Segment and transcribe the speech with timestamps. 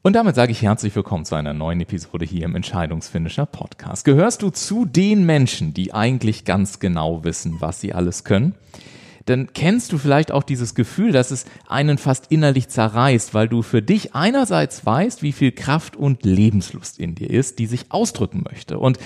[0.00, 4.04] Und damit sage ich herzlich willkommen zu einer neuen Episode hier im Entscheidungsfinisher Podcast.
[4.04, 8.54] Gehörst du zu den Menschen, die eigentlich ganz genau wissen, was sie alles können?
[9.26, 13.62] Dann kennst du vielleicht auch dieses Gefühl, dass es einen fast innerlich zerreißt, weil du
[13.62, 18.44] für dich einerseits weißt, wie viel Kraft und Lebenslust in dir ist, die sich ausdrücken
[18.48, 18.78] möchte.
[18.78, 18.98] Und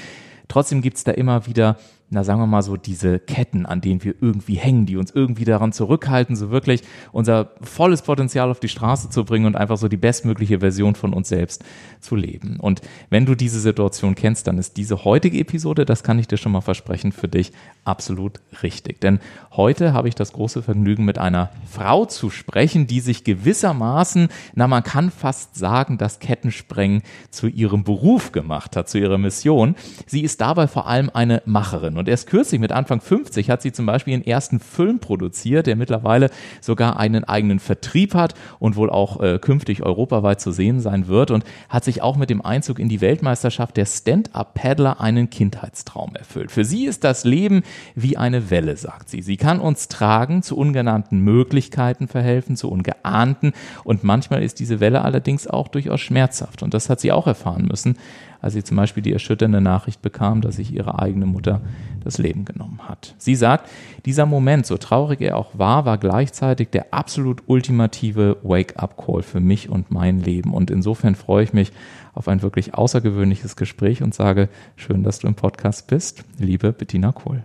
[0.49, 1.79] trotzdem gibt's da immer wieder
[2.13, 5.47] na sagen wir mal so, diese Ketten, an denen wir irgendwie hängen, die uns irgendwie
[5.47, 9.89] daran zurückhalten, so wirklich unser volles Potenzial auf die Straße zu bringen und einfach so
[9.89, 11.65] die bestmögliche Version von uns selbst
[12.01, 12.61] zu leben.
[12.61, 16.37] Und wenn du diese Situation kennst, dann ist diese heutige Episode, das kann ich dir
[16.37, 17.51] schon mal versprechen, für dich
[17.85, 19.01] absolut richtig.
[19.01, 19.19] Denn
[19.53, 24.69] heute habe ich das große Vergnügen, mit einer Frau zu sprechen, die sich gewissermaßen, na
[24.69, 29.77] man kann fast sagen, das Kettensprengen zu ihrem Beruf gemacht hat, zu ihrer Mission.
[30.07, 33.71] Sie ist dabei vor allem eine Macherin und erst kürzlich mit Anfang 50 hat sie
[33.71, 38.91] zum Beispiel ihren ersten Film produziert, der mittlerweile sogar einen eigenen Vertrieb hat und wohl
[38.91, 42.81] auch äh, künftig europaweit zu sehen sein wird und hat sich auch mit dem Einzug
[42.81, 46.51] in die Weltmeisterschaft der Stand-Up-Paddler einen Kindheitstraum erfüllt.
[46.51, 47.63] Für sie ist das Leben
[47.95, 49.23] wie eine Welle, sagt sie.
[49.23, 53.53] Sie kann uns tragen, zu ungenannten Möglichkeiten verhelfen, zu ungeahnten
[53.85, 57.69] und manchmal ist diese Welle allerdings auch durchaus schmerzhaft und das hat sie auch erfahren
[57.71, 57.97] müssen,
[58.43, 61.63] als sie zum Beispiel die erschütternde Nachricht bekam, dass sich ihre eigene Mutter
[62.05, 63.15] das Leben genommen hat.
[63.17, 63.71] Sie sagt,
[64.05, 69.71] dieser Moment, so traurig er auch war, war gleichzeitig der absolut ultimative Wake-up-Call für mich
[69.71, 70.53] und mein Leben.
[70.53, 71.73] Und insofern freue ich mich
[72.13, 77.13] auf ein wirklich außergewöhnliches Gespräch und sage, schön, dass du im Podcast bist, liebe Bettina
[77.13, 77.45] Kohl.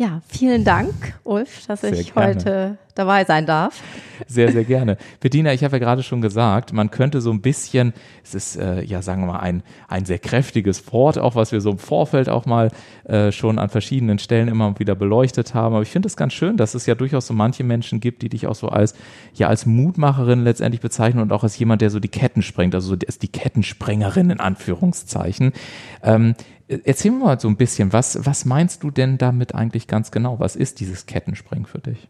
[0.00, 2.28] Ja, vielen Dank, Ulf, dass sehr ich gerne.
[2.28, 3.82] heute dabei sein darf.
[4.26, 4.96] Sehr, sehr gerne.
[5.20, 7.92] Bettina, ich habe ja gerade schon gesagt, man könnte so ein bisschen,
[8.24, 11.60] es ist äh, ja, sagen wir mal, ein, ein sehr kräftiges Wort, auch was wir
[11.60, 12.70] so im Vorfeld auch mal
[13.04, 15.74] äh, schon an verschiedenen Stellen immer wieder beleuchtet haben.
[15.74, 18.30] Aber ich finde es ganz schön, dass es ja durchaus so manche Menschen gibt, die
[18.30, 18.94] dich auch so als,
[19.34, 22.88] ja, als Mutmacherin letztendlich bezeichnen und auch als jemand, der so die Ketten sprengt, also
[22.88, 25.52] so die Kettensprengerin in Anführungszeichen.
[26.02, 26.34] Ähm,
[26.84, 30.38] Erzähl mir mal so ein bisschen, was, was meinst du denn damit eigentlich ganz genau?
[30.38, 32.08] Was ist dieses Kettenspringen für dich?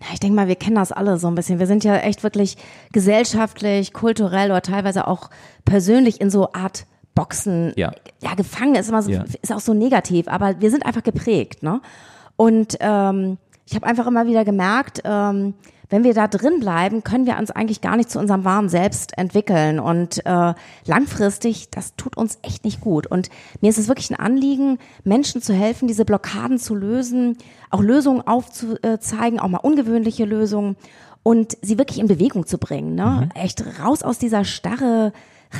[0.00, 1.58] Ja, ich denke mal, wir kennen das alle so ein bisschen.
[1.58, 2.56] Wir sind ja echt wirklich
[2.92, 5.30] gesellschaftlich, kulturell oder teilweise auch
[5.64, 8.74] persönlich in so Art Boxen ja, ja gefangen.
[8.74, 9.24] Ist immer so, ja.
[9.42, 11.80] ist auch so negativ, aber wir sind einfach geprägt, ne?
[12.36, 15.54] Und ähm, ich habe einfach immer wieder gemerkt, ähm,
[15.90, 19.18] wenn wir da drin bleiben, können wir uns eigentlich gar nicht zu unserem wahren Selbst
[19.18, 19.78] entwickeln.
[19.80, 20.54] Und äh,
[20.86, 23.06] langfristig, das tut uns echt nicht gut.
[23.06, 23.28] Und
[23.60, 27.36] mir ist es wirklich ein Anliegen, Menschen zu helfen, diese Blockaden zu lösen,
[27.70, 30.76] auch Lösungen aufzuzeigen, auch mal ungewöhnliche Lösungen
[31.22, 32.94] und sie wirklich in Bewegung zu bringen.
[32.94, 33.28] Ne?
[33.34, 33.40] Mhm.
[33.40, 35.12] Echt raus aus dieser Starre,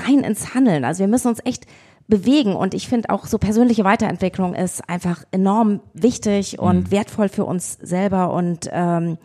[0.07, 0.85] rein ins Handeln.
[0.85, 1.67] Also wir müssen uns echt
[2.11, 2.55] bewegen.
[2.55, 6.91] Und ich finde auch so persönliche Weiterentwicklung ist einfach enorm wichtig und mhm.
[6.91, 8.33] wertvoll für uns selber.
[8.33, 9.19] Und ähm,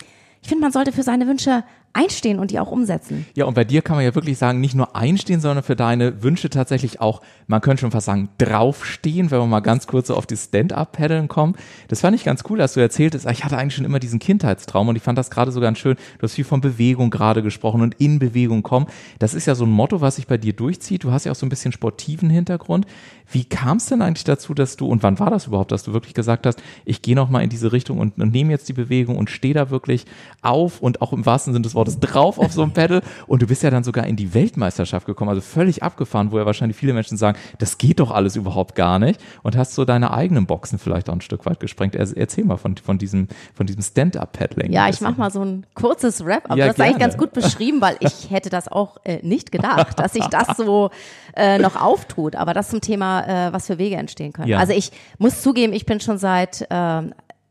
[0.45, 3.25] ich finde, man sollte für seine Wünsche einstehen und die auch umsetzen.
[3.33, 6.21] Ja, und bei dir kann man ja wirklich sagen, nicht nur einstehen, sondern für deine
[6.21, 10.15] Wünsche tatsächlich auch, man könnte schon fast sagen, draufstehen, wenn wir mal ganz kurz so
[10.15, 11.55] auf die Stand-Up-Paddeln kommen.
[11.87, 14.87] Das fand ich ganz cool, dass du erzähltest, ich hatte eigentlich schon immer diesen Kindheitstraum
[14.87, 15.95] und ich fand das gerade so ganz schön.
[16.19, 18.85] Du hast viel von Bewegung gerade gesprochen und in Bewegung kommen.
[19.17, 21.03] Das ist ja so ein Motto, was sich bei dir durchzieht.
[21.03, 22.85] Du hast ja auch so ein bisschen sportiven Hintergrund.
[23.31, 25.93] Wie kam es denn eigentlich dazu, dass du, und wann war das überhaupt, dass du
[25.93, 29.17] wirklich gesagt hast, ich gehe nochmal in diese Richtung und, und nehme jetzt die Bewegung
[29.17, 30.05] und stehe da wirklich
[30.41, 33.01] auf und auch im wahrsten Sinne des Wortes drauf auf so einem Pedal?
[33.27, 36.45] Und du bist ja dann sogar in die Weltmeisterschaft gekommen, also völlig abgefahren, wo ja
[36.45, 40.13] wahrscheinlich viele Menschen sagen, das geht doch alles überhaupt gar nicht und hast so deine
[40.13, 41.95] eigenen Boxen vielleicht auch ein Stück weit gesprengt.
[41.95, 44.71] Erzähl mal von, von diesem, von diesem Stand-Up-Paddling.
[44.71, 47.33] Ja, ich mach mal so ein kurzes Rap, aber ja, das ist eigentlich ganz gut
[47.33, 50.89] beschrieben, weil ich hätte das auch äh, nicht gedacht, dass sich das so
[51.35, 54.49] äh, noch auftut, aber das zum Thema, äh, was für Wege entstehen können.
[54.49, 54.59] Ja.
[54.59, 57.01] Also ich muss zugeben, ich bin schon seit äh,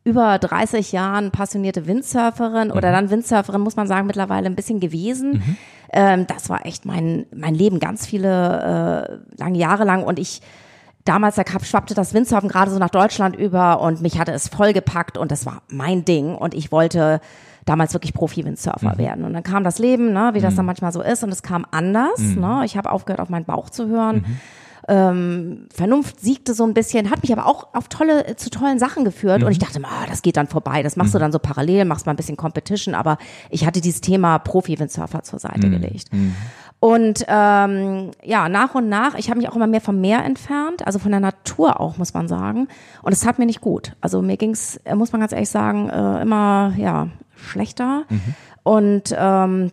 [0.04, 2.92] über 30 Jahren passionierte Windsurferin oder mhm.
[2.92, 5.32] dann Windsurferin, muss man sagen, mittlerweile ein bisschen gewesen.
[5.32, 5.56] Mhm.
[5.92, 10.42] Ähm, das war echt mein, mein Leben, ganz viele äh, lange Jahre lang und ich
[11.04, 14.48] damals der Cup schwappte das Windsurfen gerade so nach Deutschland über und mich hatte es
[14.48, 17.20] vollgepackt und das war mein Ding und ich wollte
[17.64, 18.98] damals wirklich Profi-Windsurfer mhm.
[18.98, 19.24] werden.
[19.24, 20.58] Und dann kam das Leben, ne, wie das mhm.
[20.58, 22.18] dann manchmal so ist und es kam anders.
[22.18, 22.40] Mhm.
[22.40, 22.62] Ne?
[22.64, 24.24] Ich habe aufgehört, auf meinen Bauch zu hören.
[24.86, 29.04] Ähm, Vernunft siegte so ein bisschen, hat mich aber auch auf tolle, zu tollen Sachen
[29.04, 29.46] geführt mhm.
[29.46, 31.18] und ich dachte, ah, das geht dann vorbei, das machst mhm.
[31.18, 33.18] du dann so parallel, machst mal ein bisschen Competition, aber
[33.50, 35.72] ich hatte dieses Thema Profi-Windsurfer zur Seite mhm.
[35.72, 36.12] gelegt.
[36.12, 36.34] Mhm.
[36.80, 40.86] Und ähm, ja, nach und nach, ich habe mich auch immer mehr vom Meer entfernt,
[40.86, 42.68] also von der Natur auch, muss man sagen.
[43.00, 43.96] Und es tat mir nicht gut.
[44.02, 48.04] Also mir ging's, äh, muss man ganz ehrlich sagen, äh, immer ja schlechter.
[48.10, 48.34] Mhm.
[48.64, 49.70] Und ähm,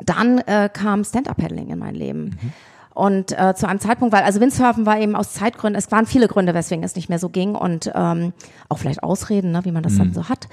[0.00, 2.38] dann äh, kam Stand-Up-Paddling in mein Leben.
[2.40, 2.52] Mhm.
[2.92, 6.28] Und äh, zu einem Zeitpunkt, weil also Windsurfen war eben aus Zeitgründen, es waren viele
[6.28, 8.32] Gründe, weswegen es nicht mehr so ging und ähm,
[8.68, 9.98] auch vielleicht Ausreden, ne, wie man das mhm.
[9.98, 10.48] dann so hat.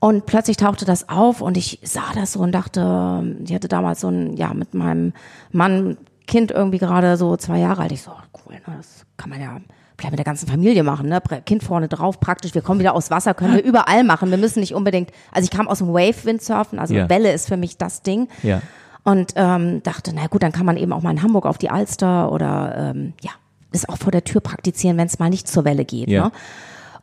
[0.00, 4.00] Und plötzlich tauchte das auf und ich sah das so und dachte, ich hatte damals
[4.00, 5.12] so ein, ja, mit meinem
[5.50, 5.96] Mann,
[6.26, 7.92] Kind irgendwie gerade so zwei Jahre alt.
[7.92, 8.10] Ich so,
[8.46, 9.60] cool, ne, das kann man ja
[9.98, 11.22] vielleicht mit der ganzen Familie machen, ne?
[11.46, 14.30] Kind vorne drauf, praktisch, wir kommen wieder aus Wasser, können wir überall machen.
[14.30, 17.08] Wir müssen nicht unbedingt, also ich kam aus dem Wave-Windsurfen, also ja.
[17.08, 18.28] Welle ist für mich das Ding.
[18.42, 18.62] Ja.
[19.04, 21.68] Und ähm, dachte, na gut, dann kann man eben auch mal in Hamburg auf die
[21.68, 23.32] Alster oder ähm, ja,
[23.70, 26.08] das auch vor der Tür praktizieren, wenn es mal nicht zur Welle geht.
[26.08, 26.26] Ja.
[26.26, 26.32] Ne?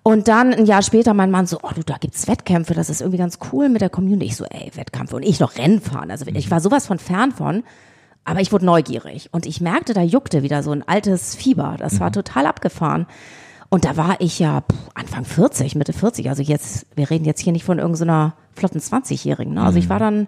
[0.03, 3.01] Und dann ein Jahr später mein Mann so, oh du, da gibt's Wettkämpfe, das ist
[3.01, 4.25] irgendwie ganz cool mit der Community.
[4.25, 6.09] Ich so, ey, Wettkämpfe und ich noch Rennen fahren.
[6.09, 7.63] Also ich war sowas von fern von,
[8.23, 11.75] aber ich wurde neugierig und ich merkte, da juckte wieder so ein altes Fieber.
[11.77, 12.13] Das war mhm.
[12.13, 13.05] total abgefahren.
[13.69, 16.29] Und da war ich ja pff, Anfang 40, Mitte 40.
[16.29, 19.53] Also jetzt, wir reden jetzt hier nicht von irgendeiner flotten 20-Jährigen.
[19.53, 19.63] Ne?
[19.63, 19.89] Also ich mhm.
[19.89, 20.27] war dann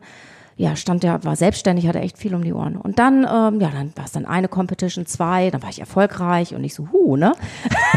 [0.55, 2.77] ja, stand der, war selbstständig, hatte echt viel um die Ohren.
[2.77, 6.53] Und dann, ähm, ja, dann war es dann eine Competition, zwei, dann war ich erfolgreich
[6.53, 7.33] und ich so, hu, ne?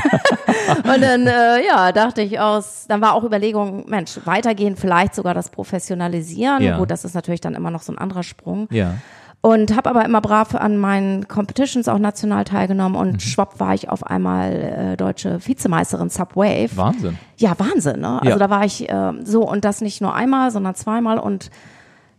[0.78, 5.34] und dann, äh, ja, dachte ich aus, dann war auch Überlegung, Mensch, weitergehen, vielleicht sogar
[5.34, 6.62] das Professionalisieren.
[6.62, 6.78] Ja.
[6.78, 8.68] Gut, das ist natürlich dann immer noch so ein anderer Sprung.
[8.70, 8.94] Ja.
[9.42, 13.20] Und habe aber immer brav an meinen Competitions auch national teilgenommen und mhm.
[13.20, 16.70] schwapp war ich auf einmal äh, deutsche Vizemeisterin Subwave.
[16.74, 17.18] Wahnsinn.
[17.36, 18.20] Ja, Wahnsinn, ne?
[18.22, 18.38] Also ja.
[18.38, 21.50] da war ich äh, so und das nicht nur einmal, sondern zweimal und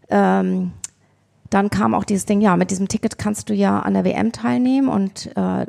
[0.10, 0.72] ähm,
[1.50, 4.32] dann kam auch dieses Ding, ja, mit diesem Ticket kannst du ja an der WM
[4.32, 5.66] teilnehmen und äh,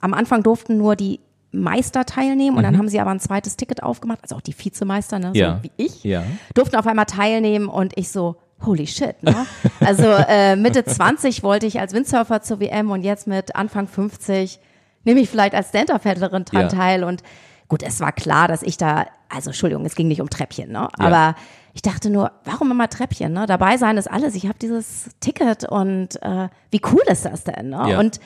[0.00, 1.20] am Anfang durften nur die
[1.52, 2.66] Meister teilnehmen und mhm.
[2.66, 5.56] dann haben sie aber ein zweites Ticket aufgemacht, also auch die Vizemeister, ne, ja.
[5.56, 6.24] so wie ich, ja.
[6.54, 9.46] durften auf einmal teilnehmen und ich so, holy shit, ne?
[9.80, 14.58] Also äh, Mitte 20 wollte ich als Windsurfer zur WM und jetzt mit Anfang 50
[15.04, 16.68] nehme ich vielleicht als Stand-Up-Paddlerin dran ja.
[16.68, 17.22] teil und
[17.68, 20.88] gut, es war klar, dass ich da, also Entschuldigung, es ging nicht um Treppchen, ne?
[20.98, 21.36] Aber
[21.74, 23.32] ich dachte nur, warum immer Treppchen?
[23.32, 23.46] Ne?
[23.46, 24.36] Dabei sein ist alles.
[24.36, 27.70] Ich habe dieses Ticket und äh, wie cool ist das denn?
[27.70, 27.90] Ne?
[27.90, 27.98] Ja.
[27.98, 28.20] Und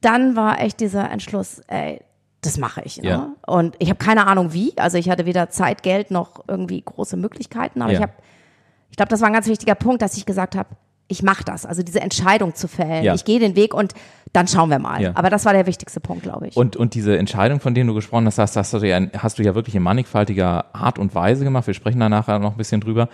[0.00, 2.00] dann war echt dieser Entschluss, ey,
[2.40, 3.02] das mache ich.
[3.02, 3.08] Ne?
[3.08, 3.32] Ja.
[3.46, 4.72] Und ich habe keine Ahnung wie.
[4.78, 7.82] Also ich hatte weder Zeit, Geld noch irgendwie große Möglichkeiten.
[7.82, 7.98] Aber ja.
[7.98, 8.12] ich habe,
[8.90, 10.70] ich glaube, das war ein ganz wichtiger Punkt, dass ich gesagt habe,
[11.08, 11.66] ich mache das.
[11.66, 13.04] Also diese Entscheidung zu fällen.
[13.04, 13.14] Ja.
[13.14, 13.94] Ich gehe den Weg und
[14.32, 15.00] dann schauen wir mal.
[15.00, 15.12] Ja.
[15.14, 16.56] Aber das war der wichtigste Punkt, glaube ich.
[16.56, 19.42] Und, und diese Entscheidung, von denen du gesprochen hast, hast, hast, du ja, hast du
[19.42, 21.66] ja wirklich in mannigfaltiger Art und Weise gemacht.
[21.66, 23.08] Wir sprechen da nachher noch ein bisschen drüber.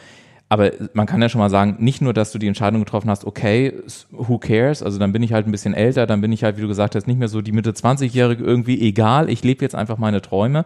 [0.49, 3.25] Aber man kann ja schon mal sagen, nicht nur, dass du die Entscheidung getroffen hast,
[3.25, 3.73] okay,
[4.11, 4.83] who cares?
[4.83, 6.97] Also dann bin ich halt ein bisschen älter, dann bin ich halt, wie du gesagt
[6.97, 10.65] hast, nicht mehr so die Mitte 20-Jährige irgendwie egal, ich lebe jetzt einfach meine Träume.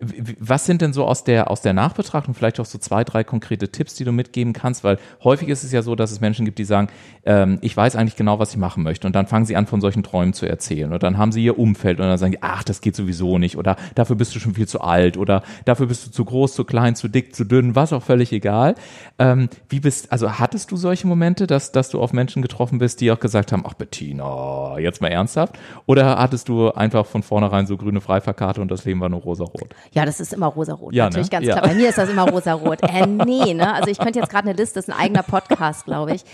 [0.00, 3.70] Was sind denn so aus der, aus der Nachbetrachtung vielleicht auch so zwei, drei konkrete
[3.70, 4.82] Tipps, die du mitgeben kannst?
[4.82, 6.88] Weil häufig ist es ja so, dass es Menschen gibt, die sagen,
[7.24, 9.06] ähm, ich weiß eigentlich genau, was ich machen möchte.
[9.06, 10.90] Und dann fangen sie an, von solchen Träumen zu erzählen.
[10.92, 13.58] Und dann haben sie ihr Umfeld und dann sagen die, ach, das geht sowieso nicht.
[13.58, 15.18] Oder dafür bist du schon viel zu alt.
[15.18, 18.32] Oder dafür bist du zu groß, zu klein, zu dick, zu dünn, was auch völlig
[18.32, 18.76] egal.
[19.18, 23.02] Ähm, wie bist, also hattest du solche Momente, dass, dass du auf Menschen getroffen bist,
[23.02, 25.58] die auch gesagt haben, ach Bettina, jetzt mal ernsthaft?
[25.84, 29.74] Oder hattest du einfach von vornherein so grüne Freifahrkarte und das Leben war nur rosa-rot?
[29.92, 30.94] Ja, das ist immer rosarot.
[30.94, 31.30] Ja, natürlich, ne?
[31.30, 31.56] ganz ja.
[31.56, 31.68] klar.
[31.68, 32.82] Bei mir ist das immer rosarot.
[32.82, 33.74] Äh, nee, ne?
[33.74, 36.24] Also ich könnte jetzt gerade eine Liste, das ist ein eigener Podcast, glaube ich.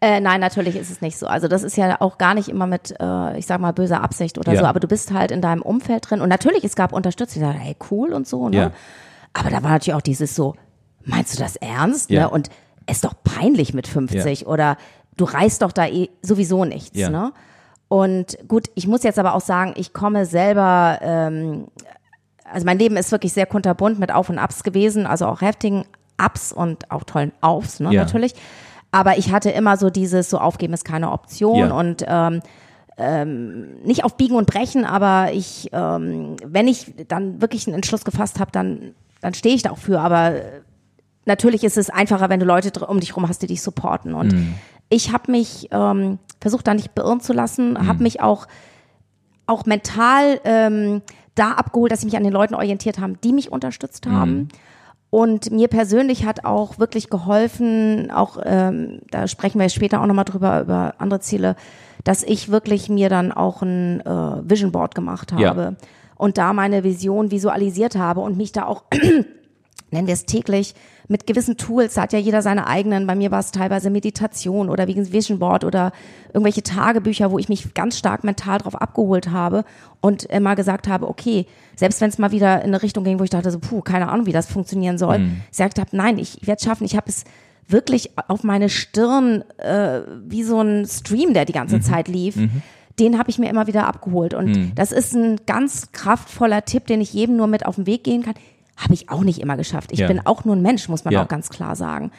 [0.00, 1.26] Äh, nein, natürlich ist es nicht so.
[1.26, 4.36] Also das ist ja auch gar nicht immer mit, äh, ich sag mal, böser Absicht
[4.38, 4.60] oder ja.
[4.60, 7.40] so, aber du bist halt in deinem Umfeld drin und natürlich, es gab Unterstützer, die
[7.40, 8.56] sagen, hey, cool und so, ne?
[8.56, 8.70] Ja.
[9.32, 10.56] Aber da war natürlich auch dieses so,
[11.04, 12.10] meinst du das ernst?
[12.10, 12.22] Ja.
[12.22, 12.30] Ne?
[12.30, 12.50] Und
[12.86, 14.76] es ist doch peinlich mit 50 oder
[15.16, 17.32] du reißt doch da eh sowieso nichts, ne?
[17.88, 21.68] Und gut, ich muss jetzt aber auch sagen, ich komme selber ähm,
[22.54, 25.84] also mein Leben ist wirklich sehr kunterbunt mit Auf und Abs gewesen, also auch heftigen
[26.24, 28.02] Ups und auch tollen Aufs, ne, ja.
[28.02, 28.34] natürlich.
[28.92, 31.74] Aber ich hatte immer so dieses, so aufgeben ist keine Option ja.
[31.74, 32.42] und ähm,
[32.96, 38.04] ähm, nicht auf Biegen und Brechen, aber ich, ähm, wenn ich dann wirklich einen Entschluss
[38.04, 39.98] gefasst habe, dann, dann stehe ich da auch für.
[39.98, 40.34] Aber
[41.24, 44.14] natürlich ist es einfacher, wenn du Leute um dich rum hast, die dich supporten.
[44.14, 44.54] Und mm.
[44.90, 47.88] ich habe mich ähm, versucht, da nicht beirren zu lassen, mm.
[47.88, 48.46] habe mich auch
[49.46, 51.02] auch mental ähm,
[51.34, 54.34] da abgeholt, dass ich mich an den Leuten orientiert haben, die mich unterstützt haben.
[54.34, 54.48] Mhm.
[55.10, 60.24] Und mir persönlich hat auch wirklich geholfen, auch ähm, da sprechen wir später auch nochmal
[60.24, 61.54] drüber, über andere Ziele,
[62.02, 65.86] dass ich wirklich mir dann auch ein äh, Vision Board gemacht habe ja.
[66.16, 68.84] und da meine Vision visualisiert habe und mich da auch
[69.90, 70.74] nennen wir es täglich,
[71.08, 74.70] mit gewissen Tools, da hat ja jeder seine eigenen, bei mir war es teilweise Meditation
[74.70, 75.92] oder wie ein Vision Board oder
[76.32, 79.64] irgendwelche Tagebücher, wo ich mich ganz stark mental drauf abgeholt habe
[80.00, 81.46] und immer gesagt habe, okay,
[81.76, 84.08] selbst wenn es mal wieder in eine Richtung ging, wo ich dachte so, puh, keine
[84.08, 85.40] Ahnung, wie das funktionieren soll, mhm.
[85.44, 87.24] ich gesagt habe, nein, ich werde es schaffen, ich habe es
[87.68, 91.82] wirklich auf meine Stirn äh, wie so ein Stream, der die ganze mhm.
[91.82, 92.36] Zeit lief.
[92.36, 92.62] Mhm.
[92.98, 94.34] Den habe ich mir immer wieder abgeholt.
[94.34, 94.72] Und mhm.
[94.74, 98.22] das ist ein ganz kraftvoller Tipp, den ich jedem nur mit auf den Weg gehen
[98.22, 98.34] kann.
[98.76, 99.92] Habe ich auch nicht immer geschafft.
[99.92, 100.08] Ich ja.
[100.08, 101.22] bin auch nur ein Mensch, muss man ja.
[101.22, 102.10] auch ganz klar sagen.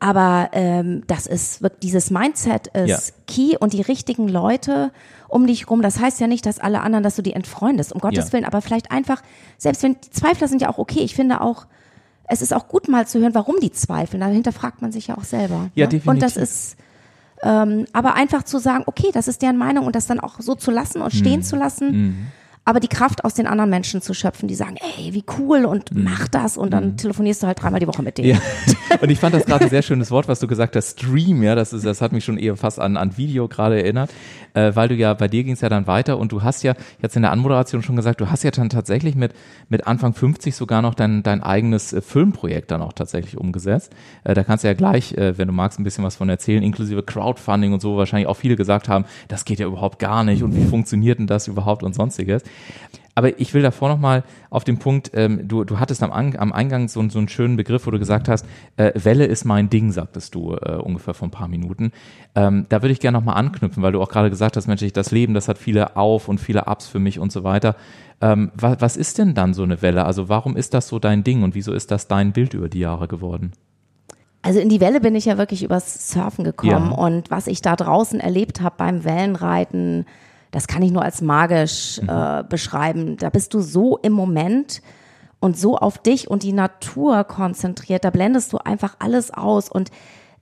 [0.00, 3.14] Aber ähm, das ist wirklich, dieses Mindset ist ja.
[3.26, 4.92] key und die richtigen Leute
[5.28, 5.82] um dich rum.
[5.82, 8.62] Das heißt ja nicht, dass alle anderen, dass du die entfreundest, um Gottes Willen, aber
[8.62, 9.22] vielleicht einfach,
[9.56, 11.00] selbst wenn die Zweifler sind ja auch okay.
[11.00, 11.66] Ich finde auch,
[12.28, 14.20] es ist auch gut mal zu hören, warum die zweifeln.
[14.20, 15.70] Dahinter fragt man sich ja auch selber.
[15.74, 15.90] Ja, ne?
[15.90, 16.08] definitiv.
[16.08, 16.76] Und das ist,
[17.42, 20.54] ähm, aber einfach zu sagen, okay, das ist deren Meinung und das dann auch so
[20.54, 21.44] zu lassen und stehen mhm.
[21.44, 21.90] zu lassen.
[21.90, 22.26] Mhm
[22.68, 25.90] aber die Kraft aus den anderen Menschen zu schöpfen, die sagen, ey, wie cool und
[25.90, 26.04] mhm.
[26.04, 26.96] mach das und dann mhm.
[26.98, 28.32] telefonierst du halt dreimal die Woche mit denen.
[28.32, 28.38] Ja.
[29.00, 31.54] Und ich fand das gerade ein sehr schönes Wort, was du gesagt hast, Stream, ja,
[31.54, 34.10] das ist, das hat mich schon eher fast an, an Video gerade erinnert,
[34.54, 36.74] äh, weil du ja, bei dir ging es ja dann weiter und du hast ja,
[37.00, 39.32] jetzt in der Anmoderation schon gesagt, du hast ja dann tatsächlich mit,
[39.68, 43.92] mit Anfang 50 sogar noch dein, dein eigenes äh, Filmprojekt dann auch tatsächlich umgesetzt.
[44.24, 46.62] Äh, da kannst du ja gleich, äh, wenn du magst, ein bisschen was von erzählen,
[46.62, 50.42] inklusive Crowdfunding und so, wahrscheinlich auch viele gesagt haben, das geht ja überhaupt gar nicht
[50.42, 52.42] und wie funktioniert denn das überhaupt und sonstiges.
[53.18, 56.86] Aber ich will davor nochmal auf den Punkt, ähm, du, du hattest am, am Eingang
[56.86, 58.46] so, so einen schönen Begriff, wo du gesagt hast,
[58.76, 61.90] äh, Welle ist mein Ding, sagtest du äh, ungefähr vor ein paar Minuten.
[62.36, 65.10] Ähm, da würde ich gerne nochmal anknüpfen, weil du auch gerade gesagt hast, Mensch, das
[65.10, 67.74] Leben, das hat viele Auf- und viele Ups für mich und so weiter.
[68.20, 70.04] Ähm, was, was ist denn dann so eine Welle?
[70.04, 72.78] Also warum ist das so dein Ding und wieso ist das dein Bild über die
[72.78, 73.50] Jahre geworden?
[74.42, 76.96] Also in die Welle bin ich ja wirklich übers Surfen gekommen ja.
[76.96, 80.06] und was ich da draußen erlebt habe beim Wellenreiten,
[80.50, 82.08] das kann ich nur als magisch mhm.
[82.08, 83.16] äh, beschreiben.
[83.16, 84.82] Da bist du so im Moment
[85.40, 88.04] und so auf dich und die Natur konzentriert.
[88.04, 89.90] Da blendest du einfach alles aus und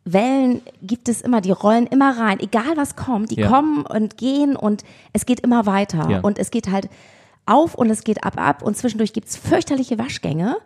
[0.09, 3.49] Wellen gibt es immer, die rollen immer rein, egal was kommt, die ja.
[3.49, 6.09] kommen und gehen und es geht immer weiter.
[6.09, 6.21] Ja.
[6.21, 6.89] Und es geht halt
[7.45, 10.59] auf und es geht ab, ab und zwischendurch gibt es fürchterliche Waschgänge.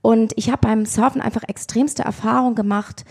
[0.00, 3.04] Und ich habe beim Surfen einfach extremste Erfahrungen gemacht,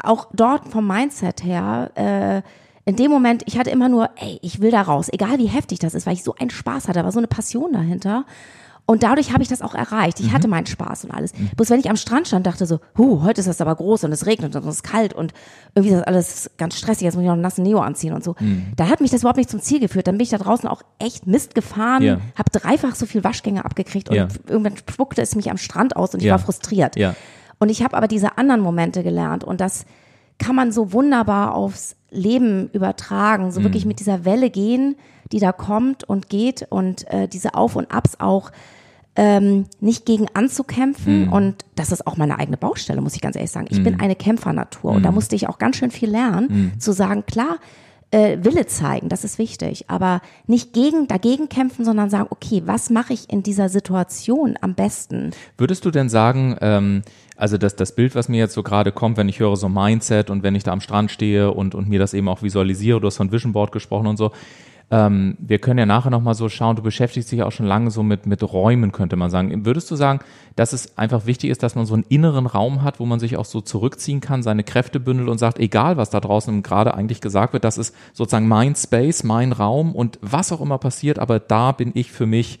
[0.00, 1.90] auch dort vom Mindset her.
[1.96, 2.42] Äh,
[2.84, 5.78] in dem Moment, ich hatte immer nur, ey, ich will da raus, egal wie heftig
[5.78, 8.26] das ist, weil ich so einen Spaß hatte, war so eine Passion dahinter.
[8.86, 10.20] Und dadurch habe ich das auch erreicht.
[10.20, 10.32] Ich mhm.
[10.32, 11.32] hatte meinen Spaß und alles.
[11.32, 11.50] Mhm.
[11.56, 14.12] Bloß wenn ich am Strand stand, dachte so, huh, heute ist das aber groß und
[14.12, 15.32] es regnet und es ist kalt und
[15.74, 17.04] irgendwie ist das alles ganz stressig.
[17.04, 18.34] Jetzt muss ich noch einen nassen Neo anziehen und so.
[18.38, 18.72] Mhm.
[18.76, 20.06] Da hat mich das überhaupt nicht zum Ziel geführt.
[20.06, 22.20] Dann bin ich da draußen auch echt Mist gefahren, ja.
[22.36, 24.28] habe dreifach so viel Waschgänge abgekriegt und ja.
[24.46, 26.32] irgendwann spuckte es mich am Strand aus und ich ja.
[26.32, 26.98] war frustriert.
[27.58, 29.86] Und ich habe aber diese anderen Momente gelernt und das
[30.38, 33.64] kann man so wunderbar aufs Leben übertragen, so mhm.
[33.64, 34.96] wirklich mit dieser Welle gehen,
[35.32, 38.52] die da kommt und geht und äh, diese Auf und Abs auch
[39.16, 41.26] ähm, nicht gegen anzukämpfen.
[41.26, 41.32] Mhm.
[41.32, 43.66] Und das ist auch meine eigene Baustelle, muss ich ganz ehrlich sagen.
[43.70, 43.84] Ich mhm.
[43.84, 45.16] bin eine Kämpfernatur und da mhm.
[45.16, 46.80] musste ich auch ganz schön viel lernen, mhm.
[46.80, 47.58] zu sagen, klar,
[48.14, 52.88] äh, Wille zeigen, das ist wichtig, aber nicht gegen, dagegen kämpfen, sondern sagen, okay, was
[52.88, 55.32] mache ich in dieser Situation am besten?
[55.58, 57.02] Würdest du denn sagen, ähm,
[57.36, 60.30] also das, das Bild, was mir jetzt so gerade kommt, wenn ich höre so Mindset
[60.30, 63.08] und wenn ich da am Strand stehe und, und mir das eben auch visualisiere, du
[63.08, 64.30] hast von Vision Board gesprochen und so,
[64.90, 68.02] ähm, wir können ja nachher nochmal so schauen, du beschäftigst dich auch schon lange so
[68.02, 69.64] mit, mit Räumen, könnte man sagen.
[69.64, 70.20] Würdest du sagen,
[70.56, 73.36] dass es einfach wichtig ist, dass man so einen inneren Raum hat, wo man sich
[73.36, 77.20] auch so zurückziehen kann, seine Kräfte bündelt und sagt, egal was da draußen gerade eigentlich
[77.20, 81.38] gesagt wird, das ist sozusagen mein Space, mein Raum und was auch immer passiert, aber
[81.40, 82.60] da bin ich für mich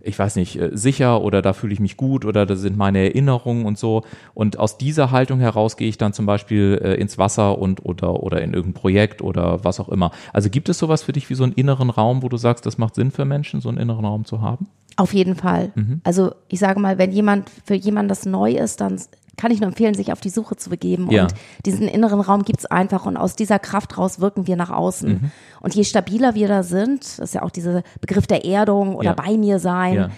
[0.00, 2.98] ich weiß nicht, äh, sicher oder da fühle ich mich gut oder da sind meine
[2.98, 4.02] Erinnerungen und so.
[4.34, 8.22] Und aus dieser Haltung heraus gehe ich dann zum Beispiel äh, ins Wasser und oder,
[8.22, 10.10] oder in irgendein Projekt oder was auch immer.
[10.32, 12.78] Also gibt es sowas für dich wie so einen inneren Raum, wo du sagst, das
[12.78, 14.68] macht Sinn für Menschen, so einen inneren Raum zu haben?
[14.96, 15.70] Auf jeden Fall.
[15.74, 16.00] Mhm.
[16.04, 19.00] Also ich sage mal, wenn jemand für jemanden das neu ist, dann
[19.38, 21.10] kann ich nur empfehlen, sich auf die Suche zu begeben.
[21.10, 21.22] Ja.
[21.22, 25.08] Und diesen inneren Raum gibt's einfach und aus dieser Kraft raus wirken wir nach außen.
[25.08, 25.30] Mhm.
[25.60, 29.10] Und je stabiler wir da sind, das ist ja auch dieser Begriff der Erdung oder
[29.10, 29.14] ja.
[29.14, 30.10] bei mir sein, ja.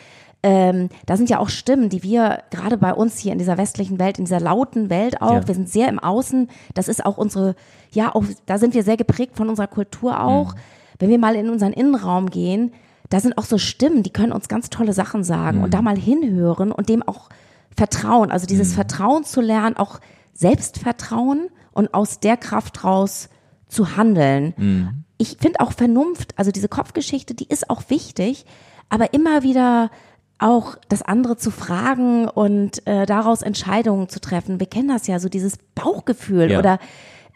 [0.43, 4.01] ähm, da sind ja auch Stimmen, die wir gerade bei uns hier in dieser westlichen
[4.01, 7.55] Welt, in dieser lauten Welt auch, wir sind sehr im Außen, das ist auch unsere,
[7.93, 10.55] ja, auch, da sind wir sehr geprägt von unserer Kultur auch.
[10.55, 10.59] Mhm.
[10.99, 12.73] Wenn wir mal in unseren Innenraum gehen,
[13.11, 15.65] da sind auch so Stimmen, die können uns ganz tolle Sachen sagen mhm.
[15.65, 17.29] und da mal hinhören und dem auch
[17.77, 18.75] Vertrauen, also dieses mhm.
[18.75, 20.01] Vertrauen zu lernen, auch
[20.35, 23.29] Selbstvertrauen und aus der Kraft raus
[23.69, 24.55] zu handeln.
[24.57, 25.05] Mhm.
[25.19, 28.47] Ich finde auch Vernunft, also diese Kopfgeschichte, die ist auch wichtig,
[28.89, 29.91] aber immer wieder
[30.39, 34.59] auch das andere zu fragen und äh, daraus Entscheidungen zu treffen.
[34.59, 36.59] Wir kennen das ja, so dieses Bauchgefühl ja.
[36.59, 36.79] oder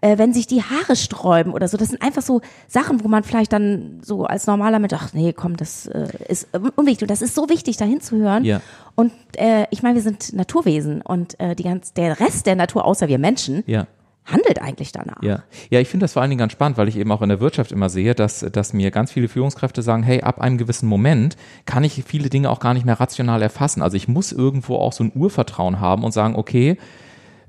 [0.05, 1.79] äh, wenn sich die Haare sträuben oder so.
[1.79, 5.33] Das sind einfach so Sachen, wo man vielleicht dann so als normaler Mensch, ach nee,
[5.33, 7.05] komm, das äh, ist unwichtig.
[7.05, 8.45] Und das ist so wichtig, dahin zu hören.
[8.45, 8.61] Ja.
[8.95, 12.85] Und äh, ich meine, wir sind Naturwesen und äh, die ganz, der Rest der Natur,
[12.85, 13.87] außer wir Menschen, ja
[14.27, 15.23] handelt eigentlich danach.
[15.23, 17.29] Ja, ja ich finde das vor allen Dingen ganz spannend, weil ich eben auch in
[17.29, 20.89] der Wirtschaft immer sehe, dass, dass mir ganz viele Führungskräfte sagen, hey, ab einem gewissen
[20.89, 23.83] Moment kann ich viele Dinge auch gar nicht mehr rational erfassen.
[23.83, 26.79] Also ich muss irgendwo auch so ein Urvertrauen haben und sagen, okay,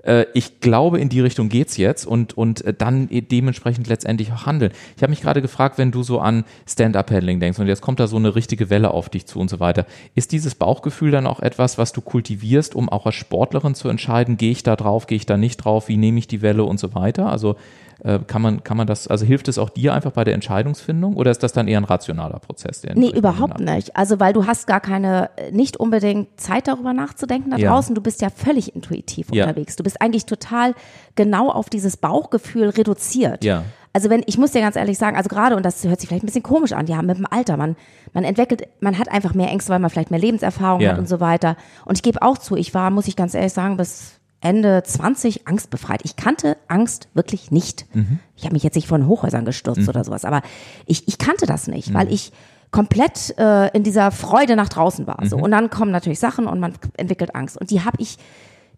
[0.06, 4.46] äh, ich glaube, in die Richtung geht's jetzt und, und äh, dann dementsprechend letztendlich auch
[4.46, 4.72] handeln.
[4.96, 8.08] Ich habe mich gerade gefragt, wenn du so an Stand-Up-Paddling denkst und jetzt kommt da
[8.08, 11.40] so eine richtige Welle auf dich zu und so weiter, ist dieses Bauchgefühl dann auch
[11.40, 15.18] etwas, was du kultivierst, um auch als Sportlerin zu entscheiden, gehe ich da drauf, gehe
[15.18, 17.30] ich da nicht drauf, wie nehme ich die Welle und so weiter?
[17.30, 17.56] Also
[18.04, 21.16] äh, kann man, kann man das, also hilft es auch dir einfach bei der Entscheidungsfindung
[21.16, 22.82] oder ist das dann eher ein rationaler Prozess?
[22.82, 23.96] Der nee, überhaupt nicht.
[23.96, 27.72] Also, weil du hast gar keine, nicht unbedingt Zeit darüber nachzudenken da ja.
[27.72, 27.96] draußen.
[27.96, 29.46] Du bist ja völlig intuitiv ja.
[29.46, 29.76] unterwegs.
[29.76, 30.74] Du bist eigentlich total
[31.16, 33.44] genau auf dieses Bauchgefühl reduziert.
[33.44, 33.64] Ja.
[33.94, 36.24] Also wenn, ich muss dir ganz ehrlich sagen, also gerade, und das hört sich vielleicht
[36.24, 37.78] ein bisschen komisch an, ja, mit dem Alter, man,
[38.12, 40.92] man entwickelt, man hat einfach mehr Ängste, weil man vielleicht mehr Lebenserfahrung ja.
[40.92, 41.56] hat und so weiter.
[41.86, 45.48] Und ich gebe auch zu, ich war, muss ich ganz ehrlich sagen, bis Ende 20
[45.48, 46.02] angstbefreit.
[46.04, 47.88] Ich kannte Angst wirklich nicht.
[47.96, 48.20] Mhm.
[48.36, 49.90] Ich habe mich jetzt nicht von Hochhäusern gestürzt mhm.
[49.90, 50.44] oder sowas, aber
[50.86, 51.94] ich, ich kannte das nicht, mhm.
[51.96, 52.32] weil ich
[52.70, 55.18] komplett äh, in dieser Freude nach draußen war.
[55.26, 55.38] So.
[55.38, 55.44] Mhm.
[55.44, 57.60] Und dann kommen natürlich Sachen und man entwickelt Angst.
[57.60, 58.20] Und die habe ich,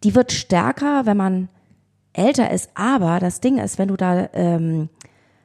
[0.06, 1.50] die wird stärker, wenn man
[2.14, 2.70] älter ist.
[2.74, 4.88] Aber das Ding ist, wenn du da, ähm,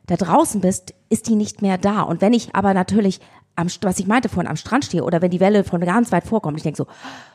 [0.07, 2.03] da draußen bist, ist die nicht mehr da.
[2.03, 3.19] Und wenn ich aber natürlich
[3.57, 6.25] am, was ich meinte vorhin, am Strand stehe oder wenn die Welle von ganz weit
[6.25, 6.87] vorkommt, ich denke so,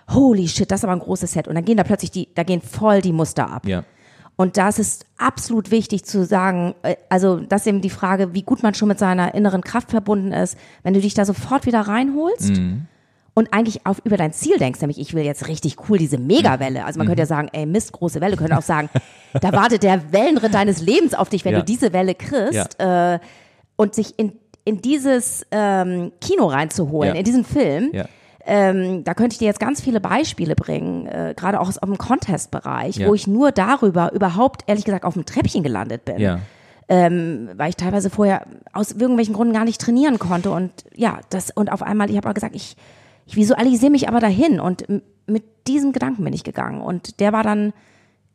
[0.10, 1.48] holy shit, das ist aber ein großes Set.
[1.48, 3.68] Und dann gehen da plötzlich die, da gehen voll die Muster ab.
[3.68, 3.84] Ja.
[4.36, 8.44] Und das ist absolut wichtig zu sagen, äh, also das ist eben die Frage, wie
[8.44, 11.82] gut man schon mit seiner inneren Kraft verbunden ist, wenn du dich da sofort wieder
[11.82, 12.58] reinholst.
[12.58, 12.86] Mhm.
[13.34, 16.86] Und eigentlich auf, über dein Ziel denkst, nämlich ich will jetzt richtig cool diese Megawelle.
[16.86, 17.10] Also man mhm.
[17.10, 18.36] könnte ja sagen, ey Mist, große Welle.
[18.36, 18.90] Könnte auch sagen,
[19.34, 21.60] da wartet der Wellenritt deines Lebens auf dich, wenn ja.
[21.60, 22.78] du diese Welle kriegst.
[22.80, 23.16] Ja.
[23.16, 23.20] Äh,
[23.76, 24.34] und sich in
[24.68, 27.20] in dieses ähm, Kino reinzuholen, ja.
[27.20, 27.90] in diesen Film.
[27.94, 28.06] Ja.
[28.46, 31.98] Ähm, da könnte ich dir jetzt ganz viele Beispiele bringen, äh, gerade auch aus dem
[31.98, 33.08] Contest-Bereich, ja.
[33.08, 36.20] wo ich nur darüber überhaupt, ehrlich gesagt, auf dem Treppchen gelandet bin.
[36.20, 36.40] Ja.
[36.90, 41.52] Ähm, weil ich teilweise vorher aus irgendwelchen Gründen gar nicht trainieren konnte und ja, das
[41.52, 42.78] und auf einmal, ich habe auch gesagt, ich,
[43.26, 44.86] ich visualisiere mich aber dahin und
[45.26, 47.74] mit diesem Gedanken bin ich gegangen und der war dann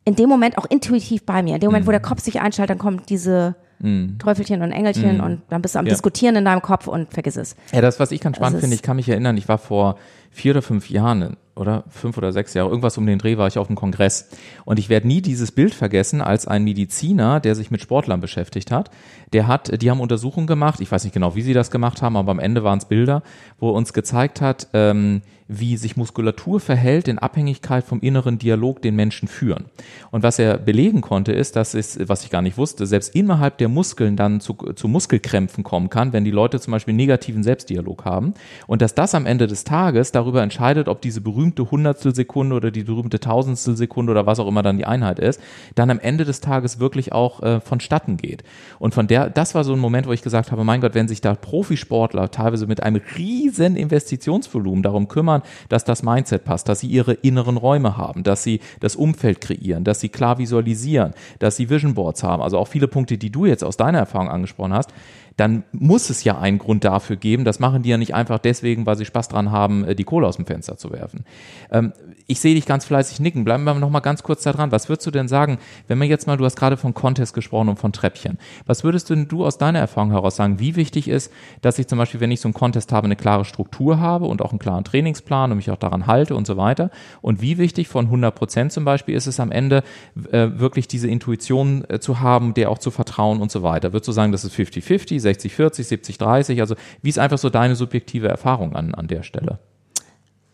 [0.05, 1.55] in dem Moment auch intuitiv bei mir.
[1.55, 1.87] In dem Moment, mhm.
[1.87, 4.17] wo der Kopf sich einschaltet, dann kommt diese mhm.
[4.17, 5.23] Teufelchen und Engelchen mhm.
[5.23, 5.91] und dann bist du am ja.
[5.91, 7.55] Diskutieren in deinem Kopf und vergiss es.
[7.71, 9.97] Ja, das, was ich ganz spannend finde, ich kann mich erinnern, ich war vor
[10.31, 13.59] vier oder fünf Jahren oder fünf oder sechs Jahre, irgendwas um den Dreh war ich
[13.59, 14.29] auf dem Kongress.
[14.65, 18.71] Und ich werde nie dieses Bild vergessen, als ein Mediziner, der sich mit Sportlern beschäftigt
[18.71, 18.89] hat,
[19.33, 22.17] der hat, die haben Untersuchungen gemacht, ich weiß nicht genau, wie sie das gemacht haben,
[22.17, 23.21] aber am Ende waren es Bilder,
[23.59, 25.21] wo er uns gezeigt hat, ähm,
[25.59, 29.65] wie sich Muskulatur verhält in Abhängigkeit vom inneren Dialog, den Menschen führen.
[30.11, 33.57] Und was er belegen konnte, ist, dass es, was ich gar nicht wusste, selbst innerhalb
[33.57, 38.05] der Muskeln dann zu, zu Muskelkrämpfen kommen kann, wenn die Leute zum Beispiel negativen Selbstdialog
[38.05, 38.33] haben.
[38.67, 42.83] Und dass das am Ende des Tages darüber entscheidet, ob diese berühmte Hundertstelsekunde oder die
[42.83, 45.39] berühmte Tausendstelsekunde oder was auch immer dann die Einheit ist,
[45.75, 48.43] dann am Ende des Tages wirklich auch äh, vonstatten geht.
[48.79, 51.07] Und von der, das war so ein Moment, wo ich gesagt habe, mein Gott, wenn
[51.07, 56.79] sich da Profisportler teilweise mit einem riesen Investitionsvolumen darum kümmern, dass das Mindset passt, dass
[56.79, 61.55] sie ihre inneren Räume haben, dass sie das Umfeld kreieren, dass sie klar visualisieren, dass
[61.55, 64.73] sie Vision Boards haben, also auch viele Punkte, die du jetzt aus deiner Erfahrung angesprochen
[64.73, 64.91] hast,
[65.37, 67.43] dann muss es ja einen Grund dafür geben.
[67.43, 70.27] Das machen die ja nicht einfach deswegen, weil sie Spaß dran haben, äh, die Kohle
[70.27, 71.25] aus dem Fenster zu werfen.
[71.71, 71.93] Ähm,
[72.27, 73.43] ich sehe dich ganz fleißig nicken.
[73.43, 74.71] Bleiben wir noch mal ganz kurz da dran.
[74.71, 75.57] Was würdest du denn sagen,
[75.87, 78.37] wenn wir jetzt mal, du hast gerade von Contest gesprochen und von Treppchen.
[78.65, 81.31] Was würdest denn du aus deiner Erfahrung heraus sagen, wie wichtig ist,
[81.61, 84.41] dass ich zum Beispiel, wenn ich so einen Contest habe, eine klare Struktur habe und
[84.41, 86.91] auch einen klaren Trainingsplan und mich auch daran halte und so weiter?
[87.21, 89.83] Und wie wichtig von 100 Prozent zum Beispiel ist es am Ende,
[90.31, 93.93] äh, wirklich diese Intuition äh, zu haben, der auch zu vertrauen und so weiter?
[93.93, 95.19] Würdest du sagen, das ist 50-50?
[95.19, 96.61] 60, 40, 70, 30?
[96.61, 99.59] Also wie ist einfach so deine subjektive Erfahrung an, an der Stelle?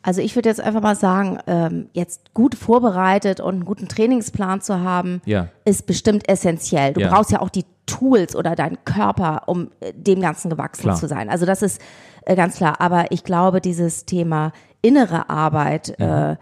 [0.01, 4.61] Also ich würde jetzt einfach mal sagen, ähm, jetzt gut vorbereitet und einen guten Trainingsplan
[4.61, 5.49] zu haben, ja.
[5.65, 6.93] ist bestimmt essentiell.
[6.93, 7.09] Du ja.
[7.09, 10.95] brauchst ja auch die Tools oder deinen Körper, um äh, dem Ganzen gewachsen klar.
[10.95, 11.29] zu sein.
[11.29, 11.81] Also das ist
[12.25, 12.79] äh, ganz klar.
[12.79, 16.31] Aber ich glaube, dieses Thema innere Arbeit, ja.
[16.31, 16.35] äh,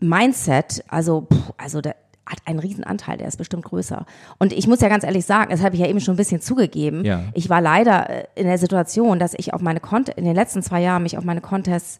[0.00, 1.92] Mindset, also, pff, also da,
[2.26, 4.06] hat einen riesen Anteil, der ist bestimmt größer.
[4.38, 6.40] Und ich muss ja ganz ehrlich sagen, das habe ich ja eben schon ein bisschen
[6.40, 7.04] zugegeben.
[7.04, 7.24] Ja.
[7.34, 10.62] Ich war leider äh, in der Situation, dass ich auf meine Contests, in den letzten
[10.62, 11.98] zwei Jahren mich auf meine Contests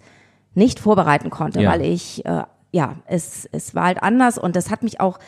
[0.55, 1.71] nicht vorbereiten konnte, ja.
[1.71, 5.19] weil ich, äh, ja, es, es war halt anders und das hat mich auch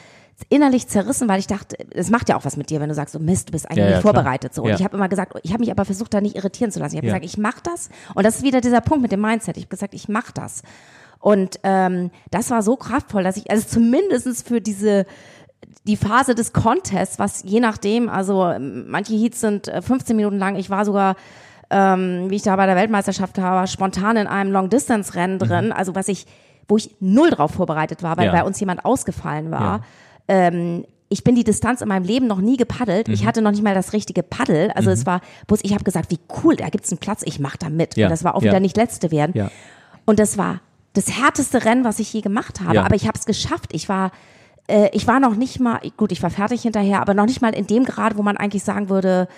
[0.48, 3.12] innerlich zerrissen, weil ich dachte, es macht ja auch was mit dir, wenn du sagst,
[3.12, 4.54] so Mist, du bist eigentlich ja, nicht vorbereitet.
[4.54, 4.62] So.
[4.62, 6.94] Und ich habe immer gesagt, ich habe mich aber versucht, da nicht irritieren zu lassen.
[6.94, 7.90] Ich habe gesagt, ich mache das.
[8.14, 9.56] Und das ist wieder dieser Punkt mit dem Mindset.
[9.56, 10.62] Ich habe gesagt, ich mache das.
[11.20, 15.06] Und ähm, das war so kraftvoll, dass ich, also zumindestens für diese
[15.85, 20.56] die Phase des Contests, was je nachdem, also manche Heats sind 15 äh, Minuten lang,
[20.56, 21.16] ich war sogar
[21.72, 25.38] ähm, wie ich da bei der Weltmeisterschaft war, spontan in einem Long-Distance-Rennen mhm.
[25.38, 26.26] drin, also was ich,
[26.68, 28.32] wo ich null drauf vorbereitet war, weil ja.
[28.32, 29.80] bei uns jemand ausgefallen war.
[29.80, 29.80] Ja.
[30.28, 33.08] Ähm, ich bin die Distanz in meinem Leben noch nie gepaddelt.
[33.08, 33.14] Mhm.
[33.14, 34.70] Ich hatte noch nicht mal das richtige Paddel.
[34.74, 34.94] Also mhm.
[34.94, 37.68] es war, bloß ich habe gesagt, wie cool, da gibt's einen Platz, ich mach da
[37.68, 37.96] mit.
[37.96, 38.06] Ja.
[38.06, 39.50] Und das war auch wieder nicht letzte werden.
[40.04, 40.61] Und das war
[40.94, 42.82] das härteste Rennen, was ich je gemacht habe.
[42.82, 43.70] Aber ich habe es geschafft.
[43.72, 44.11] Ich war
[44.68, 47.54] äh, ich war noch nicht mal, gut, ich war fertig hinterher, aber noch nicht mal
[47.54, 49.28] in dem Grad, wo man eigentlich sagen würde,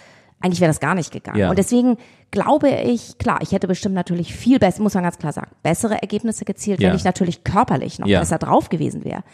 [0.45, 1.39] eigentlich wäre das gar nicht gegangen.
[1.39, 1.49] Ja.
[1.49, 1.97] Und deswegen
[2.31, 6.03] glaube ich, klar, ich hätte bestimmt natürlich viel besser, muss man ganz klar sagen, bessere
[6.03, 6.89] Ergebnisse gezielt, ja.
[6.89, 8.21] wenn ich natürlich körperlich noch ja.
[8.21, 9.25] besser drauf gewesen wäre.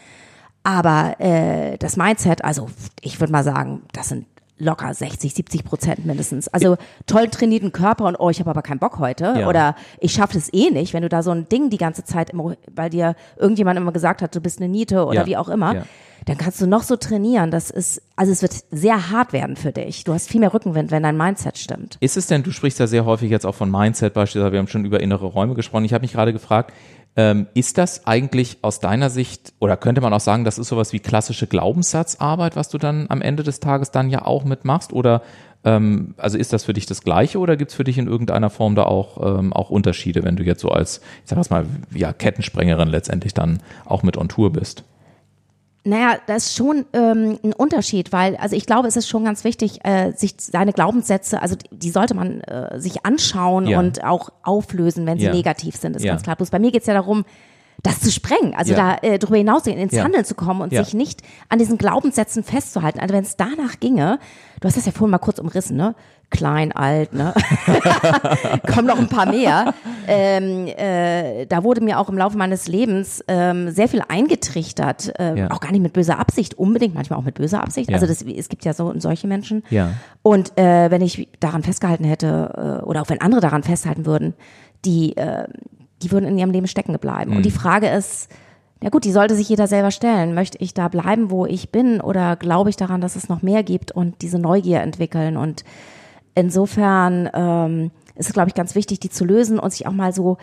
[0.63, 2.69] Aber äh, das Mindset, also
[3.01, 4.27] ich würde mal sagen, das sind
[4.61, 6.49] locker 60, 70 Prozent mindestens.
[6.49, 9.49] Also toll trainierten Körper und oh, ich habe aber keinen Bock heute ja.
[9.49, 12.31] oder ich schaffe es eh nicht, wenn du da so ein Ding die ganze Zeit,
[12.31, 15.27] immer, weil dir irgendjemand immer gesagt hat, du bist eine Niete oder ja.
[15.27, 15.75] wie auch immer.
[15.75, 15.85] Ja
[16.27, 17.51] dann kannst du noch so trainieren.
[17.51, 20.05] Das ist, also es wird sehr hart werden für dich.
[20.05, 21.97] Du hast viel mehr Rückenwind, wenn dein Mindset stimmt.
[22.01, 24.69] Ist es denn, du sprichst ja sehr häufig jetzt auch von Mindset beispielsweise, wir haben
[24.69, 25.85] schon über innere Räume gesprochen.
[25.85, 26.73] Ich habe mich gerade gefragt,
[27.17, 30.93] ähm, ist das eigentlich aus deiner Sicht, oder könnte man auch sagen, das ist sowas
[30.93, 34.93] wie klassische Glaubenssatzarbeit, was du dann am Ende des Tages dann ja auch mitmachst?
[34.93, 35.23] Oder
[35.65, 38.51] ähm, also ist das für dich das Gleiche oder gibt es für dich in irgendeiner
[38.51, 42.13] Form da auch, ähm, auch Unterschiede, wenn du jetzt so als, ich sag mal, ja,
[42.13, 44.85] Kettensprengerin letztendlich dann auch mit on Tour bist?
[45.83, 49.45] Naja, das ist schon ähm, ein Unterschied, weil, also ich glaube, es ist schon ganz
[49.45, 53.79] wichtig, äh, sich seine Glaubenssätze, also die, die sollte man äh, sich anschauen ja.
[53.79, 55.33] und auch auflösen, wenn sie ja.
[55.33, 56.13] negativ sind, ist ja.
[56.13, 56.37] ganz klar.
[56.37, 57.25] Bloß bei mir geht's ja darum,
[57.83, 61.23] das zu sprengen, also da äh, darüber hinaus ins Handeln zu kommen und sich nicht
[61.49, 63.01] an diesen Glaubenssätzen festzuhalten.
[63.01, 64.19] Also wenn es danach ginge,
[64.61, 65.95] du hast das ja vorhin mal kurz umrissen, ne?
[66.31, 67.35] Klein, alt, ne?
[68.73, 69.75] Kommen noch ein paar mehr.
[70.07, 75.37] Ähm, äh, da wurde mir auch im Laufe meines Lebens ähm, sehr viel eingetrichtert, äh,
[75.37, 75.51] ja.
[75.51, 77.91] auch gar nicht mit böser Absicht, unbedingt, manchmal auch mit böser Absicht.
[77.91, 77.97] Ja.
[77.97, 79.65] Also das, es gibt ja so solche Menschen.
[79.71, 79.93] Ja.
[80.23, 84.35] Und äh, wenn ich daran festgehalten hätte, äh, oder auch wenn andere daran festhalten würden,
[84.85, 85.47] die, äh,
[86.03, 87.33] die würden in ihrem Leben stecken bleiben.
[87.33, 87.39] Mhm.
[87.39, 88.29] Und die Frage ist,
[88.83, 90.35] ja gut, die sollte sich jeder selber stellen.
[90.35, 93.63] Möchte ich da bleiben, wo ich bin, oder glaube ich daran, dass es noch mehr
[93.63, 95.65] gibt und diese Neugier entwickeln und
[96.35, 100.13] Insofern ähm, ist es, glaube ich, ganz wichtig, die zu lösen und sich auch mal
[100.13, 100.39] so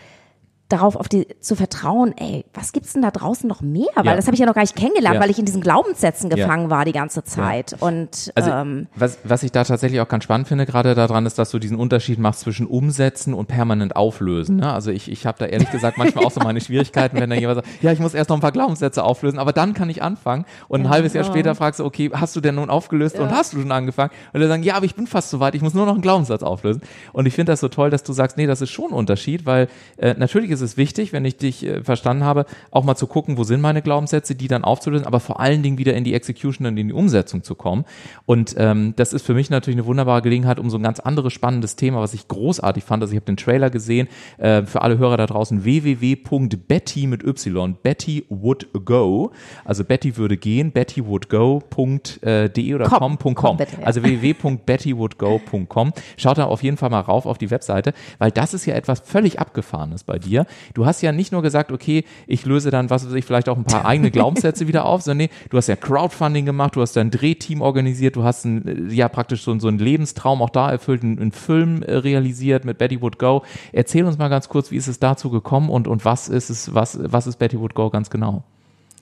[0.69, 3.88] darauf auf die zu vertrauen, ey, was gibt's denn da draußen noch mehr?
[3.95, 4.15] Weil ja.
[4.15, 5.21] das habe ich ja noch gar nicht kennengelernt, ja.
[5.21, 6.69] weil ich in diesen Glaubenssätzen gefangen ja.
[6.69, 7.75] war die ganze Zeit.
[7.80, 11.39] Und also, ähm, was, was ich da tatsächlich auch ganz spannend finde, gerade daran, ist,
[11.39, 14.58] dass du diesen Unterschied machst zwischen umsetzen und permanent auflösen.
[14.58, 14.71] Ne?
[14.71, 17.63] Also ich, ich habe da ehrlich gesagt manchmal auch so meine Schwierigkeiten, wenn da jemand
[17.63, 20.45] sagt, ja, ich muss erst noch ein paar Glaubenssätze auflösen, aber dann kann ich anfangen.
[20.67, 23.53] Und ein halbes Jahr später fragst du, okay, hast du denn nun aufgelöst und hast
[23.53, 24.12] du schon angefangen?
[24.34, 26.01] Und dann sagen, ja, aber ich bin fast so weit, ich muss nur noch einen
[26.01, 26.82] Glaubenssatz auflösen.
[27.13, 29.45] Und ich finde das so toll, dass du sagst, nee, das ist schon ein Unterschied,
[29.45, 32.95] weil äh, natürlich ist ist es wichtig, wenn ich dich äh, verstanden habe, auch mal
[32.95, 36.03] zu gucken, wo sind meine Glaubenssätze, die dann aufzulösen, aber vor allen Dingen wieder in
[36.03, 37.85] die Execution und in die Umsetzung zu kommen.
[38.25, 41.33] Und ähm, das ist für mich natürlich eine wunderbare Gelegenheit, um so ein ganz anderes
[41.33, 43.03] spannendes Thema, was ich großartig fand.
[43.03, 47.75] Also ich habe den Trailer gesehen, äh, für alle Hörer da draußen, www.betty mit Y,
[47.81, 49.31] Betty would go,
[49.65, 53.17] also Betty würde gehen, bettywoodgo.de oder com.com.
[53.17, 53.57] Com, com.
[53.57, 53.85] Bitte, ja.
[53.85, 55.93] Also www.bettywoodgo.com.
[56.17, 59.01] Schaut da auf jeden Fall mal rauf auf die Webseite, weil das ist ja etwas
[59.01, 60.45] völlig abgefahrenes bei dir.
[60.73, 63.57] Du hast ja nicht nur gesagt, okay, ich löse dann, was weiß ich, vielleicht auch
[63.57, 66.95] ein paar eigene Glaubenssätze wieder auf, sondern nee, du hast ja Crowdfunding gemacht, du hast
[66.95, 71.03] dein Drehteam organisiert, du hast ein, ja praktisch so, so einen Lebenstraum auch da erfüllt,
[71.03, 73.43] einen, einen Film äh, realisiert mit Betty Would Go.
[73.71, 76.73] Erzähl uns mal ganz kurz, wie ist es dazu gekommen und, und was ist es,
[76.73, 78.43] was, was ist Betty Would Go ganz genau?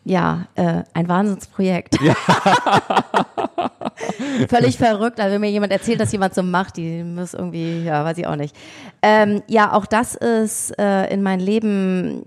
[0.08, 2.00] Ja, äh, ein Wahnsinnsprojekt.
[2.00, 2.14] Ja.
[4.50, 8.06] Völlig verrückt, also wenn mir jemand erzählt, dass jemand so macht, die muss irgendwie, ja,
[8.06, 8.56] weiß ich auch nicht.
[9.02, 12.24] Ähm, ja, auch das ist äh, in mein Leben,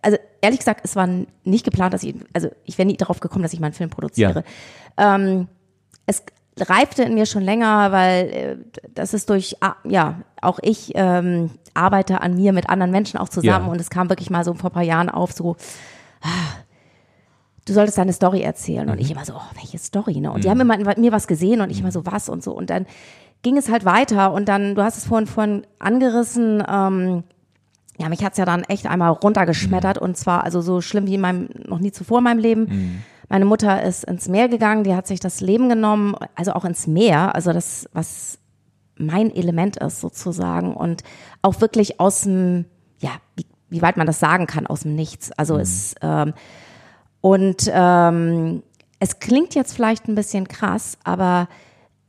[0.00, 1.06] also ehrlich gesagt, es war
[1.44, 4.42] nicht geplant, dass ich, also ich wäre nie darauf gekommen, dass ich meinen Film produziere.
[4.98, 5.16] Ja.
[5.16, 5.48] Ähm,
[6.06, 6.22] es
[6.58, 8.56] reifte in mir schon länger, weil äh,
[8.94, 13.28] das ist durch, ah, ja, auch ich ähm, arbeite an mir mit anderen Menschen auch
[13.28, 13.72] zusammen ja.
[13.72, 15.56] und es kam wirklich mal so vor ein paar Jahren auf, so,
[16.22, 16.63] ah,
[17.66, 18.88] du solltest deine Story erzählen.
[18.90, 19.16] Und ich mhm.
[19.16, 20.30] immer so, oh, welche Story, ne?
[20.30, 20.42] Und mhm.
[20.42, 22.52] die haben immer mir was gesehen und ich immer so, was und so.
[22.52, 22.86] Und dann
[23.42, 27.24] ging es halt weiter und dann, du hast es vorhin, vorhin angerissen, ähm,
[27.98, 30.08] ja, mich hat's ja dann echt einmal runtergeschmettert mhm.
[30.08, 32.62] und zwar also so schlimm wie in meinem, noch nie zuvor in meinem Leben.
[32.62, 33.02] Mhm.
[33.28, 36.86] Meine Mutter ist ins Meer gegangen, die hat sich das Leben genommen, also auch ins
[36.86, 38.38] Meer, also das, was
[38.96, 41.02] mein Element ist sozusagen und
[41.42, 42.64] auch wirklich aus dem,
[42.98, 45.32] ja, wie, wie weit man das sagen kann, aus dem Nichts.
[45.32, 45.60] Also mhm.
[45.60, 46.34] es, ähm,
[47.24, 48.62] und ähm,
[49.00, 51.48] es klingt jetzt vielleicht ein bisschen krass, aber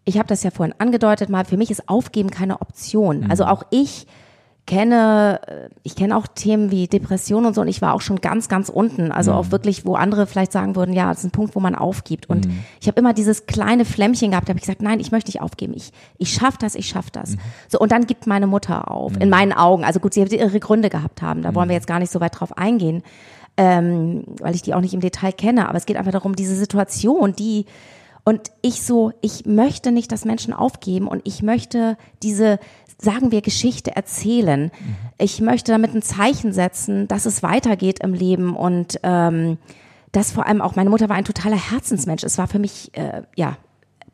[0.03, 3.21] ich habe das ja vorhin angedeutet mal, für mich ist Aufgeben keine Option.
[3.21, 3.31] Mhm.
[3.31, 4.07] Also auch ich
[4.65, 8.19] kenne, äh, ich kenne auch Themen wie Depression und so und ich war auch schon
[8.19, 9.13] ganz, ganz unten.
[9.13, 9.37] Also mhm.
[9.37, 12.29] auch wirklich, wo andere vielleicht sagen würden, ja, das ist ein Punkt, wo man aufgibt.
[12.29, 12.65] Und mhm.
[12.81, 15.39] ich habe immer dieses kleine Flämmchen gehabt, da habe ich gesagt, nein, ich möchte nicht
[15.39, 15.75] aufgeben.
[15.77, 17.37] Ich, ich schaff das, ich schaff das.
[17.37, 17.39] Mhm.
[17.69, 19.29] So, und dann gibt meine Mutter auf, in mhm.
[19.29, 19.85] meinen Augen.
[19.85, 21.79] Also gut, sie hat ihre Gründe gehabt haben, da wollen wir mhm.
[21.79, 23.01] jetzt gar nicht so weit drauf eingehen
[23.57, 26.55] ähm, weil ich die auch nicht im Detail kenne, aber es geht einfach darum, diese
[26.55, 27.65] Situation, die
[28.27, 32.59] und ich so, ich möchte nicht, dass Menschen aufgeben und ich möchte diese,
[32.97, 34.63] sagen wir, Geschichte erzählen.
[34.63, 34.95] Mhm.
[35.19, 39.59] Ich möchte damit ein Zeichen setzen, dass es weitergeht im Leben und ähm,
[40.11, 42.23] dass vor allem auch meine Mutter war ein totaler Herzensmensch.
[42.23, 43.57] Es war für mich, äh, ja,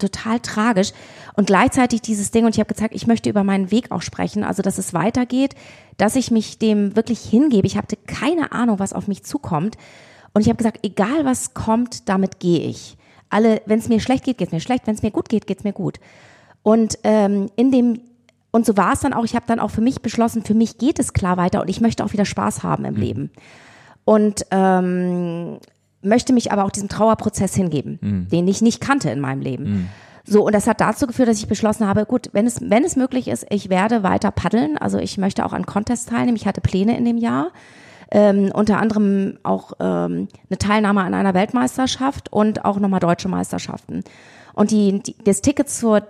[0.01, 0.91] total tragisch.
[1.35, 4.43] Und gleichzeitig dieses Ding, und ich habe gesagt, ich möchte über meinen Weg auch sprechen,
[4.43, 5.55] also dass es weitergeht,
[5.97, 7.67] dass ich mich dem wirklich hingebe.
[7.67, 9.77] Ich hatte keine Ahnung, was auf mich zukommt.
[10.33, 12.97] Und ich habe gesagt, egal was kommt, damit gehe ich.
[13.29, 14.87] Alle, wenn es mir schlecht geht, geht es mir schlecht.
[14.87, 15.99] Wenn es mir gut geht, geht es mir gut.
[16.63, 18.01] Und ähm, in dem
[18.51, 19.23] und so war es dann auch.
[19.23, 21.79] Ich habe dann auch für mich beschlossen, für mich geht es klar weiter und ich
[21.79, 22.99] möchte auch wieder Spaß haben im mhm.
[22.99, 23.31] Leben.
[24.03, 25.59] Und ähm,
[26.01, 28.27] möchte mich aber auch diesem Trauerprozess hingeben, mhm.
[28.29, 29.63] den ich nicht kannte in meinem Leben.
[29.63, 29.89] Mhm.
[30.23, 32.95] So, und das hat dazu geführt, dass ich beschlossen habe, gut, wenn es, wenn es
[32.95, 34.77] möglich ist, ich werde weiter paddeln.
[34.77, 36.37] Also ich möchte auch an Contests teilnehmen.
[36.37, 37.51] Ich hatte Pläne in dem Jahr.
[38.13, 44.03] Ähm, unter anderem auch ähm, eine Teilnahme an einer Weltmeisterschaft und auch nochmal deutsche Meisterschaften.
[44.53, 46.03] Und die, die, das Ticket zur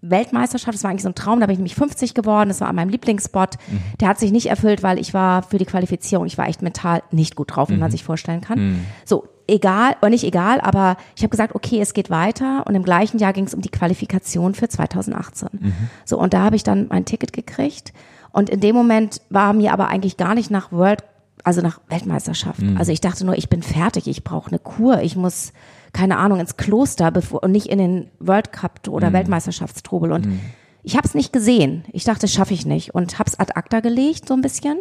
[0.00, 2.68] Weltmeisterschaft, das war eigentlich so ein Traum, da bin ich nämlich 50 geworden, das war
[2.68, 3.56] an meinem Lieblingsspot.
[3.70, 3.80] Mhm.
[4.00, 7.02] Der hat sich nicht erfüllt, weil ich war für die Qualifizierung, ich war echt mental
[7.10, 7.92] nicht gut drauf, wie man mhm.
[7.92, 8.58] sich vorstellen kann.
[8.58, 8.84] Mhm.
[9.04, 12.82] So, egal, oder nicht egal, aber ich habe gesagt, okay, es geht weiter und im
[12.82, 15.48] gleichen Jahr ging es um die Qualifikation für 2018.
[15.52, 15.72] Mhm.
[16.04, 17.92] So, und da habe ich dann mein Ticket gekriegt
[18.32, 21.04] und in dem Moment war mir aber eigentlich gar nicht nach World,
[21.44, 22.62] also nach Weltmeisterschaft.
[22.62, 22.76] Mhm.
[22.76, 25.52] Also ich dachte nur, ich bin fertig, ich brauche eine Kur, ich muss
[25.92, 29.14] keine Ahnung, ins Kloster bevor, und nicht in den World Cup oder mhm.
[29.14, 30.12] Weltmeisterschaftstrubel.
[30.12, 30.40] Und mhm.
[30.82, 31.84] ich habe es nicht gesehen.
[31.92, 32.94] Ich dachte, schaffe ich nicht.
[32.94, 34.80] Und habe es ad acta gelegt, so ein bisschen.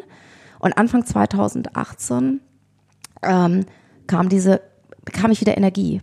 [0.59, 2.39] Und Anfang 2018
[3.23, 3.65] ähm,
[4.11, 4.61] kam diese,
[5.05, 6.01] bekam ich wieder Energie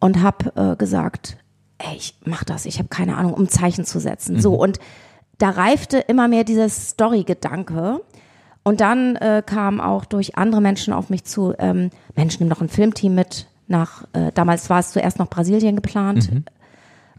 [0.00, 1.36] und habe äh, gesagt,
[1.78, 4.36] ey, ich mach das, ich habe keine Ahnung, um Zeichen zu setzen.
[4.36, 4.40] Mhm.
[4.40, 4.78] So, und
[5.36, 8.00] da reifte immer mehr dieser Story-Gedanke.
[8.62, 12.62] Und dann äh, kam auch durch andere Menschen auf mich zu, ähm, Mensch, nimm doch
[12.62, 16.32] ein Filmteam mit, nach, äh, damals war es zuerst noch Brasilien geplant.
[16.32, 16.44] Mhm.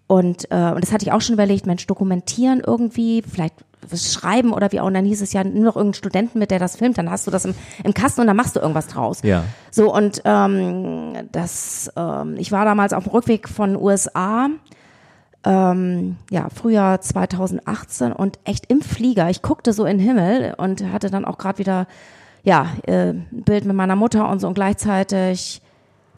[0.07, 4.53] Und, äh, und das hatte ich auch schon überlegt, Mensch, dokumentieren irgendwie, vielleicht was schreiben
[4.53, 4.87] oder wie auch.
[4.87, 7.27] Und dann hieß es ja nur noch irgendeinen Studenten mit, der das filmt, dann hast
[7.27, 9.19] du das im, im Kasten und dann machst du irgendwas draus.
[9.23, 9.43] Ja.
[9.71, 14.49] So, und ähm, das, ähm, ich war damals auf dem Rückweg von USA,
[15.45, 19.29] ähm, ja, Frühjahr 2018 und echt im Flieger.
[19.29, 21.87] Ich guckte so in den Himmel und hatte dann auch gerade wieder,
[22.43, 25.61] ja, äh, ein Bild mit meiner Mutter und so und gleichzeitig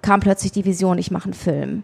[0.02, 1.84] kam plötzlich die Vision, ich mache einen Film.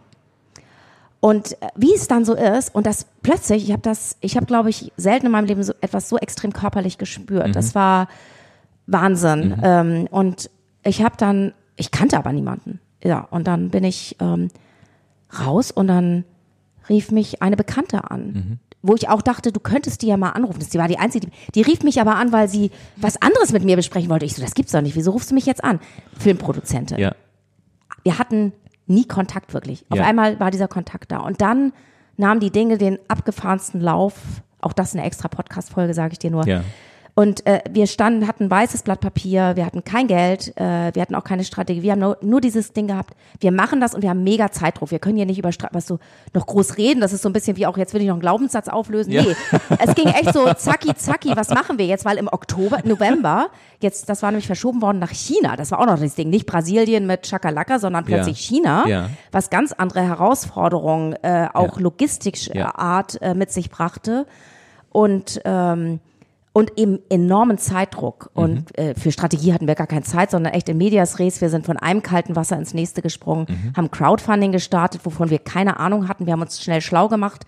[1.24, 4.46] Und äh, wie es dann so ist, und das plötzlich, ich habe das, ich habe,
[4.46, 7.48] glaube ich, selten in meinem Leben so etwas so extrem körperlich gespürt.
[7.48, 7.54] Mhm.
[7.54, 8.10] Das war
[8.88, 9.52] Wahnsinn.
[9.52, 9.62] Mhm.
[9.64, 10.50] Ähm, und
[10.84, 12.82] ich habe dann, ich kannte aber niemanden.
[13.02, 14.50] Ja, und dann bin ich ähm,
[15.40, 16.26] raus und dann
[16.90, 18.26] rief mich eine Bekannte an.
[18.26, 18.60] Mhm.
[18.82, 20.60] Wo ich auch dachte, du könntest die ja mal anrufen.
[20.60, 23.64] Sie war die Einzige, die, die rief mich aber an, weil sie was anderes mit
[23.64, 24.26] mir besprechen wollte.
[24.26, 24.98] Ich so, das gibt's doch nicht.
[24.98, 25.80] Wieso rufst du mich jetzt an?
[26.20, 26.98] Filmproduzentin.
[26.98, 27.16] Ja
[28.04, 28.54] wir hatten
[28.88, 29.86] nie Kontakt wirklich.
[29.90, 30.06] Auf ja.
[30.06, 31.20] einmal war dieser Kontakt da.
[31.20, 31.74] Und dann
[32.18, 34.16] nahmen die Dinge den abgefahrensten Lauf.
[34.62, 36.48] Auch das eine extra Podcast-Folge, sage ich dir nur.
[36.48, 36.64] Ja.
[37.16, 41.14] Und äh, wir standen, hatten weißes Blatt Papier, wir hatten kein Geld, äh, wir hatten
[41.14, 44.10] auch keine Strategie, wir haben nur, nur dieses Ding gehabt, wir machen das und wir
[44.10, 44.90] haben mega Zeitdruck.
[44.90, 46.00] Wir können hier nicht über was so
[46.34, 48.22] noch groß reden, das ist so ein bisschen wie auch, jetzt will ich noch einen
[48.22, 49.12] Glaubenssatz auflösen.
[49.12, 49.22] Ja.
[49.22, 49.36] Nee,
[49.78, 52.04] es ging echt so zacki zacki, was machen wir jetzt?
[52.04, 53.50] Weil im Oktober, November,
[53.80, 56.48] jetzt, das war nämlich verschoben worden nach China, das war auch noch das Ding, nicht
[56.48, 58.56] Brasilien mit Chakalaka, sondern plötzlich ja.
[58.56, 59.10] China, ja.
[59.32, 64.26] was ganz andere Herausforderungen, äh, auch logistischer Art äh, mit sich brachte.
[64.92, 66.00] Und ähm,
[66.54, 68.30] und eben enormen Zeitdruck.
[68.36, 68.44] Mhm.
[68.44, 71.42] Und äh, für Strategie hatten wir gar keine Zeit, sondern echt in Medias Res.
[71.42, 73.74] Wir sind von einem kalten Wasser ins nächste gesprungen, mhm.
[73.76, 76.28] haben Crowdfunding gestartet, wovon wir keine Ahnung hatten.
[76.28, 77.46] Wir haben uns schnell schlau gemacht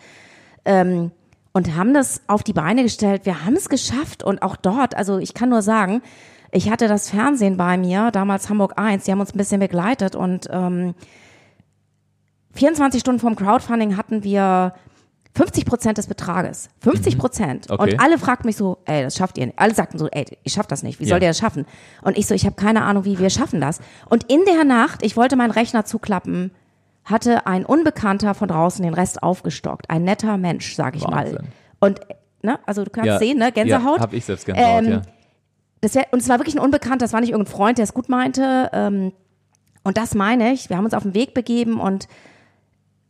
[0.66, 1.12] ähm,
[1.54, 3.26] und haben das auf die Beine gestellt.
[3.26, 6.02] Wir haben es geschafft und auch dort, also ich kann nur sagen,
[6.52, 10.16] ich hatte das Fernsehen bei mir, damals Hamburg 1, die haben uns ein bisschen begleitet
[10.16, 10.96] und ähm,
[12.54, 14.74] 24 Stunden vorm Crowdfunding hatten wir
[15.36, 16.70] 50 Prozent des Betrages.
[16.80, 17.20] 50 mhm.
[17.20, 17.70] Prozent.
[17.70, 17.76] Mhm.
[17.76, 17.94] Okay.
[17.94, 19.60] Und alle fragten mich so, ey, das schafft ihr nicht.
[19.60, 21.00] Alle sagten so, ey, ich schaff das nicht.
[21.00, 21.24] Wie soll ja.
[21.24, 21.66] ihr das schaffen?
[22.02, 23.80] Und ich so, ich habe keine Ahnung, wie wir schaffen das.
[24.10, 26.52] Und in der Nacht, ich wollte meinen Rechner zuklappen,
[27.04, 29.90] hatte ein Unbekannter von draußen den Rest aufgestockt.
[29.90, 31.36] Ein netter Mensch, sag ich Wahnsinn.
[31.36, 31.44] mal.
[31.80, 32.00] Und,
[32.42, 33.20] ne, also du kannst ja.
[33.20, 33.98] sehen, ne, Gänsehaut.
[33.98, 35.02] Ja, hab ich selbst Gänsehaut, ähm, ja.
[35.82, 37.94] Das wär, und es war wirklich ein Unbekannter, das war nicht irgendein Freund, der es
[37.94, 38.70] gut meinte.
[38.74, 39.12] Ähm,
[39.84, 40.70] und das meine ich.
[40.70, 42.08] Wir haben uns auf den Weg begeben und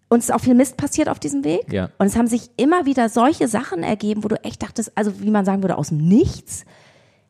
[0.09, 1.71] uns ist auch viel Mist passiert auf diesem Weg.
[1.71, 1.89] Ja.
[1.97, 5.31] Und es haben sich immer wieder solche Sachen ergeben, wo du echt dachtest, also wie
[5.31, 6.65] man sagen würde, aus dem Nichts,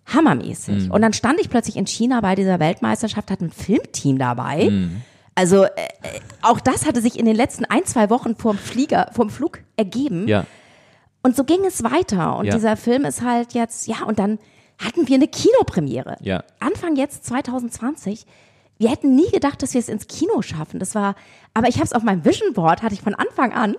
[0.05, 0.85] hammermäßig.
[0.85, 0.91] Mhm.
[0.91, 4.69] Und dann stand ich plötzlich in China bei dieser Weltmeisterschaft, hatte ein Filmteam dabei.
[4.69, 5.01] Mhm.
[5.35, 5.69] Also äh,
[6.41, 10.27] auch das hatte sich in den letzten ein, zwei Wochen vorm Flieger, vorm Flug ergeben.
[10.27, 10.45] Ja.
[11.23, 12.37] Und so ging es weiter.
[12.37, 12.53] Und ja.
[12.53, 14.37] dieser Film ist halt jetzt, ja, und dann
[14.77, 16.17] hatten wir eine Kinopremiere.
[16.21, 16.43] Ja.
[16.59, 18.25] Anfang jetzt 2020
[18.77, 20.79] wir hätten nie gedacht, dass wir es ins Kino schaffen.
[20.79, 21.15] Das war,
[21.53, 23.75] aber ich habe es auf meinem Vision Board, hatte ich von Anfang an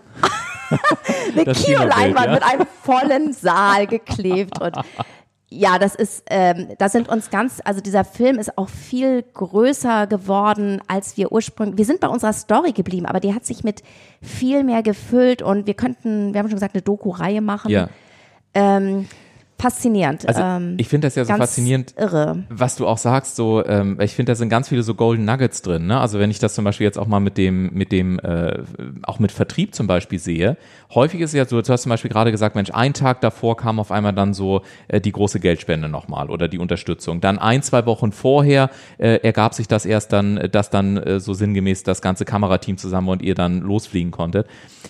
[1.34, 2.32] eine Kinoleinwand ja.
[2.32, 4.76] mit einem vollen Saal geklebt und
[5.48, 10.08] Ja, das ist, ähm, da sind uns ganz, also dieser Film ist auch viel größer
[10.08, 13.82] geworden, als wir ursprünglich, wir sind bei unserer Story geblieben, aber die hat sich mit
[14.20, 17.70] viel mehr gefüllt und wir könnten, wir haben schon gesagt, eine Doku-Reihe machen.
[17.70, 17.88] Ja.
[18.54, 19.06] Ähm,
[19.58, 20.28] faszinierend.
[20.28, 22.44] Also ähm, ich finde das ja so faszinierend, irre.
[22.48, 23.36] was du auch sagst.
[23.36, 25.86] So, ähm, ich finde, da sind ganz viele so Golden Nuggets drin.
[25.86, 25.98] Ne?
[25.98, 28.62] Also wenn ich das zum Beispiel jetzt auch mal mit dem, mit dem, äh,
[29.02, 30.56] auch mit Vertrieb zum Beispiel sehe,
[30.94, 33.56] häufig ist es ja so, du hast zum Beispiel gerade gesagt, Mensch, ein Tag davor
[33.56, 37.20] kam auf einmal dann so äh, die große Geldspende nochmal oder die Unterstützung.
[37.20, 41.32] Dann ein, zwei Wochen vorher äh, ergab sich das erst dann, dass dann äh, so
[41.32, 44.46] sinngemäß das ganze Kamerateam zusammen und ihr dann losfliegen konntet.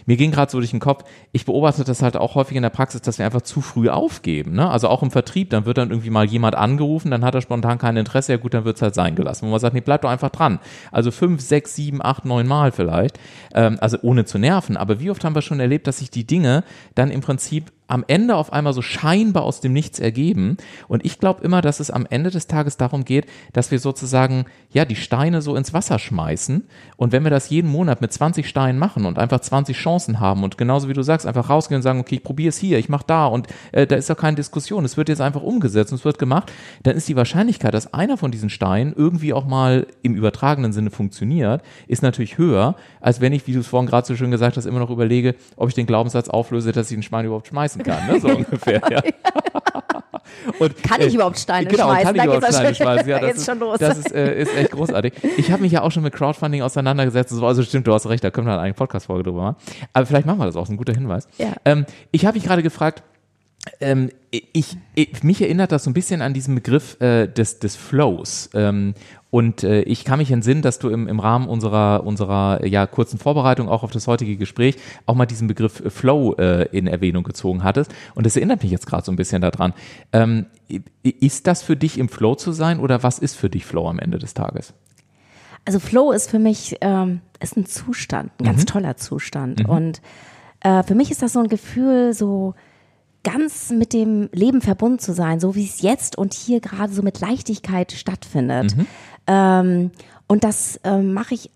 [0.07, 2.71] Mir ging gerade so durch den Kopf, ich beobachte das halt auch häufig in der
[2.71, 4.56] Praxis, dass wir einfach zu früh aufgeben.
[4.57, 4.69] Ne?
[4.69, 7.79] Also auch im Vertrieb, dann wird dann irgendwie mal jemand angerufen, dann hat er spontan
[7.79, 9.47] kein Interesse, ja gut, dann wird es halt sein gelassen.
[9.47, 10.59] Wo man sagt, nee, bleib doch einfach dran.
[10.91, 13.21] Also fünf, sechs, sieben, acht, neun Mal vielleicht.
[13.55, 14.77] Ähm, also ohne zu nerven.
[14.77, 16.65] Aber wie oft haben wir schon erlebt, dass sich die Dinge
[16.95, 20.57] dann im Prinzip am Ende auf einmal so scheinbar aus dem Nichts ergeben.
[20.89, 24.47] Und ich glaube immer, dass es am Ende des Tages darum geht, dass wir sozusagen,
[24.71, 26.67] ja, die Steine so ins Wasser schmeißen.
[26.97, 30.43] Und wenn wir das jeden Monat mit 20 Steinen machen und einfach 20 Chancen haben
[30.43, 32.89] und genauso wie du sagst, einfach rausgehen und sagen, okay, ich probiere es hier, ich
[32.89, 34.85] mache da und äh, da ist doch keine Diskussion.
[34.85, 36.53] Es wird jetzt einfach umgesetzt und es wird gemacht.
[36.83, 40.91] Dann ist die Wahrscheinlichkeit, dass einer von diesen Steinen irgendwie auch mal im übertragenen Sinne
[40.91, 44.57] funktioniert, ist natürlich höher, als wenn ich, wie du es vorhin gerade so schön gesagt
[44.57, 47.76] hast, immer noch überlege, ob ich den Glaubenssatz auflöse, dass ich den Schwein überhaupt schmeißen
[47.77, 48.21] schmeißen kann, ne?
[48.21, 48.81] so ungefähr.
[48.91, 49.03] Ja.
[50.59, 52.05] Und, kann ich äh, überhaupt Steine genau, schmeißen?
[52.05, 53.09] Kann ich überhaupt Steine schmeißen?
[53.09, 53.49] Ja, das, ist,
[53.81, 55.13] das ist, äh, ist echt großartig.
[55.37, 57.31] Ich habe mich ja auch schon mit Crowdfunding auseinandergesetzt.
[57.31, 59.57] So, also stimmt, du hast recht, da können wir eine Podcast-Folge drüber machen.
[59.93, 61.29] Aber vielleicht machen wir das auch, ist ein guter Hinweis.
[61.39, 61.55] Ja.
[61.65, 63.03] Ähm, ich habe mich gerade gefragt,
[63.81, 67.77] ähm, ich, ich, mich erinnert das so ein bisschen an diesen Begriff äh, des, des
[67.77, 68.51] Flows.
[68.55, 68.95] Ähm,
[69.37, 73.19] und äh, ich kann mich entsinnen, dass du im, im Rahmen unserer, unserer ja, kurzen
[73.19, 77.63] Vorbereitung auch auf das heutige Gespräch auch mal diesen Begriff Flow äh, in Erwähnung gezogen
[77.63, 77.95] hattest.
[78.15, 79.75] Und das erinnert mich jetzt gerade so ein bisschen daran.
[80.15, 80.47] Ähm,
[81.03, 83.99] ist das für dich im Flow zu sein oder was ist für dich Flow am
[83.99, 84.73] Ende des Tages?
[85.67, 88.67] Also Flow ist für mich ähm, ist ein Zustand, ein ganz mhm.
[88.69, 89.65] toller Zustand.
[89.65, 89.71] Mhm.
[89.71, 90.03] Und
[90.61, 92.55] äh, für mich ist das so ein Gefühl, so
[93.27, 97.03] ganz mit dem Leben verbunden zu sein, so wie es jetzt und hier gerade so
[97.03, 98.77] mit Leichtigkeit stattfindet.
[98.77, 98.87] Mhm.
[99.27, 99.91] Ähm,
[100.29, 101.51] und das ähm, mache ich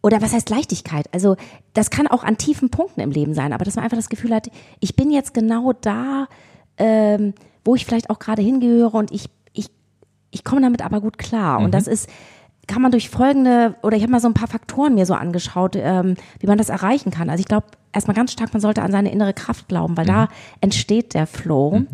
[0.00, 1.12] oder was heißt Leichtigkeit?
[1.12, 1.36] Also
[1.74, 4.32] das kann auch an tiefen Punkten im Leben sein, aber dass man einfach das Gefühl
[4.32, 6.28] hat, ich bin jetzt genau da,
[6.76, 7.34] ähm,
[7.64, 9.70] wo ich vielleicht auch gerade hingehöre und ich, ich,
[10.30, 11.58] ich komme damit aber gut klar.
[11.58, 11.64] Mhm.
[11.66, 12.08] Und das ist,
[12.66, 15.76] kann man durch folgende, oder ich habe mal so ein paar Faktoren mir so angeschaut,
[15.76, 17.28] ähm, wie man das erreichen kann.
[17.28, 20.10] Also ich glaube, erstmal ganz stark, man sollte an seine innere Kraft glauben, weil mhm.
[20.10, 20.28] da
[20.60, 21.80] entsteht der Flow.
[21.80, 21.88] Mhm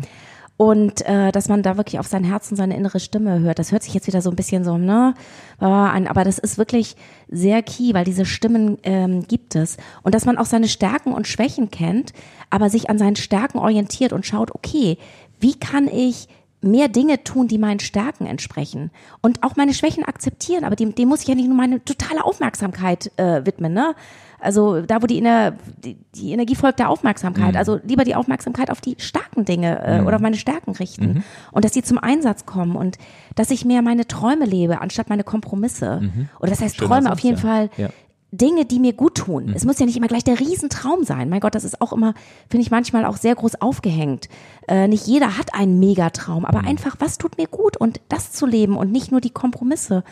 [0.59, 3.59] und äh, dass man da wirklich auf sein Herz und seine innere Stimme hört.
[3.59, 5.13] Das hört sich jetzt wieder so ein bisschen so, ne,
[5.57, 6.97] an, aber das ist wirklich
[7.29, 9.77] sehr key, weil diese Stimmen ähm, gibt es.
[10.03, 12.11] Und dass man auch seine Stärken und Schwächen kennt,
[12.49, 14.97] aber sich an seinen Stärken orientiert und schaut, okay,
[15.39, 16.27] wie kann ich
[16.61, 18.91] mehr Dinge tun, die meinen Stärken entsprechen
[19.21, 22.23] und auch meine Schwächen akzeptieren, aber dem, dem muss ich ja nicht nur meine totale
[22.23, 23.95] Aufmerksamkeit äh, widmen, ne?
[24.41, 27.51] Also da, wo die, Ener die, die Energie folgt der Aufmerksamkeit.
[27.51, 27.57] Mhm.
[27.57, 30.07] Also lieber die Aufmerksamkeit auf die starken Dinge äh, mhm.
[30.07, 31.13] oder auf meine Stärken richten.
[31.13, 31.23] Mhm.
[31.51, 32.97] Und dass die zum Einsatz kommen und
[33.35, 35.99] dass ich mehr meine Träume lebe, anstatt meine Kompromisse.
[36.01, 36.29] Mhm.
[36.39, 37.41] Oder das heißt Schöner Träume Satz, auf jeden ja.
[37.41, 37.69] Fall.
[37.75, 37.89] Ja.
[38.31, 39.47] Dinge, die mir gut tun.
[39.47, 39.53] Mhm.
[39.55, 41.29] Es muss ja nicht immer gleich der Riesentraum sein.
[41.29, 42.13] Mein Gott, das ist auch immer,
[42.49, 44.29] finde ich manchmal auch sehr groß aufgehängt.
[44.67, 46.67] Äh, nicht jeder hat einen Megatraum, aber mhm.
[46.67, 50.03] einfach, was tut mir gut und das zu leben und nicht nur die Kompromisse.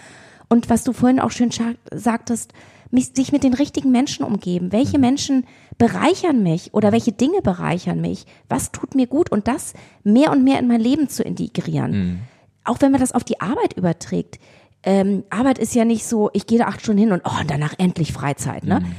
[0.50, 1.52] Und was du vorhin auch schön
[1.94, 2.54] sagtest,
[2.90, 4.72] mich, sich mit den richtigen Menschen umgeben.
[4.72, 5.02] Welche mhm.
[5.02, 5.46] Menschen
[5.78, 8.26] bereichern mich oder welche Dinge bereichern mich?
[8.50, 9.32] Was tut mir gut?
[9.32, 11.92] Und das mehr und mehr in mein Leben zu integrieren.
[11.92, 12.20] Mhm.
[12.64, 14.40] Auch wenn man das auf die Arbeit überträgt.
[14.88, 17.52] Ähm, Arbeit ist ja nicht so, ich gehe da acht Stunden hin und oh, und
[17.52, 18.64] danach endlich Freizeit.
[18.64, 18.80] Ne?
[18.80, 18.96] Mhm.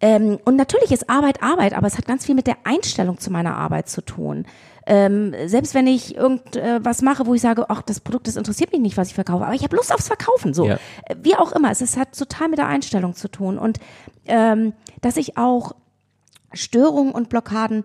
[0.00, 3.32] Ähm, und natürlich ist Arbeit Arbeit, aber es hat ganz viel mit der Einstellung zu
[3.32, 4.46] meiner Arbeit zu tun.
[4.86, 8.80] Ähm, selbst wenn ich irgendwas mache, wo ich sage, ach, das Produkt, das interessiert mich
[8.80, 10.64] nicht, was ich verkaufe, aber ich habe Lust aufs Verkaufen, so.
[10.64, 10.78] Ja.
[11.06, 13.58] Äh, wie auch immer, es, es hat total mit der Einstellung zu tun.
[13.58, 13.80] Und
[14.26, 15.72] ähm, dass ich auch
[16.52, 17.82] Störungen und Blockaden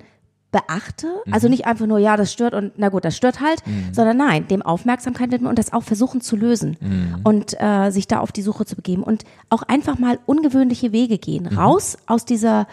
[0.52, 1.34] beachte, mhm.
[1.34, 3.94] also nicht einfach nur, ja, das stört und na gut, das stört halt, mhm.
[3.94, 7.20] sondern nein, dem Aufmerksamkeit widmen und das auch versuchen zu lösen mhm.
[7.24, 11.18] und äh, sich da auf die Suche zu begeben und auch einfach mal ungewöhnliche Wege
[11.18, 11.58] gehen, mhm.
[11.58, 12.68] raus aus dieser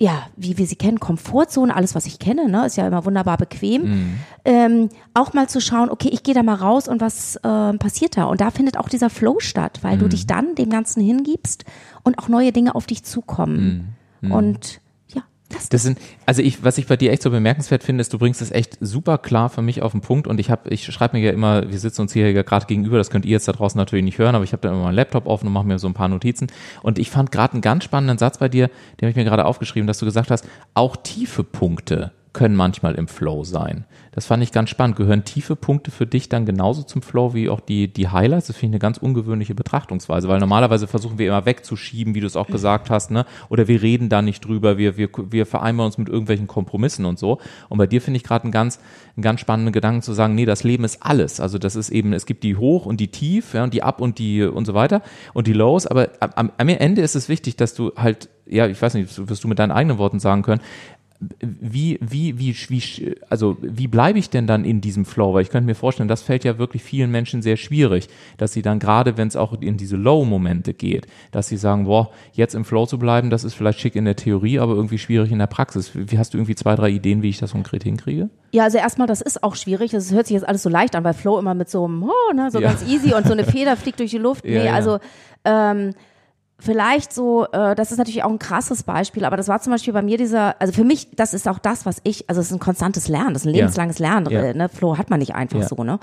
[0.00, 3.36] ja, wie wir sie kennen, Komfortzone, alles, was ich kenne, ne, ist ja immer wunderbar
[3.36, 3.82] bequem.
[3.82, 4.18] Mhm.
[4.44, 8.16] Ähm, auch mal zu schauen, okay, ich gehe da mal raus und was äh, passiert
[8.16, 8.26] da?
[8.26, 10.00] Und da findet auch dieser Flow statt, weil mhm.
[10.00, 11.64] du dich dann dem Ganzen hingibst
[12.04, 13.96] und auch neue Dinge auf dich zukommen.
[14.20, 14.32] Mhm.
[14.32, 14.80] Und
[15.48, 18.18] das, das sind, also ich, was ich bei dir echt so bemerkenswert finde, ist, du
[18.18, 21.16] bringst es echt super klar für mich auf den Punkt und ich habe, ich schreibe
[21.16, 23.52] mir ja immer, wir sitzen uns hier ja gerade gegenüber, das könnt ihr jetzt da
[23.52, 25.78] draußen natürlich nicht hören, aber ich habe da immer meinen Laptop offen und mache mir
[25.78, 26.48] so ein paar Notizen.
[26.82, 29.46] Und ich fand gerade einen ganz spannenden Satz bei dir, den habe ich mir gerade
[29.46, 33.84] aufgeschrieben, dass du gesagt hast, auch tiefe Punkte können manchmal im Flow sein.
[34.12, 34.94] Das fand ich ganz spannend.
[34.94, 38.46] Gehören tiefe Punkte für dich dann genauso zum Flow wie auch die, die Highlights?
[38.46, 42.28] Das finde ich eine ganz ungewöhnliche Betrachtungsweise, weil normalerweise versuchen wir immer wegzuschieben, wie du
[42.28, 43.26] es auch gesagt hast, ne?
[43.48, 47.18] Oder wir reden da nicht drüber, wir, wir, wir vereinbaren uns mit irgendwelchen Kompromissen und
[47.18, 47.38] so.
[47.68, 48.78] Und bei dir finde ich gerade einen ganz,
[49.16, 51.40] einen ganz spannenden Gedanken zu sagen, nee, das Leben ist alles.
[51.40, 54.00] Also das ist eben, es gibt die Hoch und die Tief, ja, und die Up
[54.00, 55.02] und die und so weiter
[55.34, 58.80] und die Lows, aber am, am Ende ist es wichtig, dass du halt ja, ich
[58.80, 60.60] weiß nicht, wirst du mit deinen eigenen Worten sagen können,
[61.40, 65.34] wie, wie, wie, wie, also wie bleibe ich denn dann in diesem Flow?
[65.34, 68.62] Weil ich könnte mir vorstellen, das fällt ja wirklich vielen Menschen sehr schwierig, dass sie
[68.62, 72.64] dann gerade, wenn es auch in diese Low-Momente geht, dass sie sagen, boah, jetzt im
[72.64, 75.48] Flow zu bleiben, das ist vielleicht schick in der Theorie, aber irgendwie schwierig in der
[75.48, 75.90] Praxis.
[75.94, 78.30] Wie hast du irgendwie zwei, drei Ideen, wie ich das konkret hinkriege?
[78.52, 79.90] Ja, also erstmal, das ist auch schwierig.
[79.90, 82.32] Das hört sich jetzt alles so leicht an, weil Flow immer mit so einem, oh,
[82.32, 82.68] ne, so ja.
[82.68, 84.44] ganz easy und so eine Feder fliegt durch die Luft.
[84.44, 85.00] Nee, ja, also
[85.44, 85.94] ähm,
[86.58, 89.92] vielleicht so, äh, das ist natürlich auch ein krasses Beispiel, aber das war zum Beispiel
[89.92, 92.52] bei mir dieser, also für mich, das ist auch das, was ich, also es ist
[92.52, 94.52] ein konstantes Lernen, das ist ein lebenslanges Lernen, ja.
[94.52, 94.68] ne?
[94.68, 95.68] Flo hat man nicht einfach ja.
[95.68, 96.00] so, ne?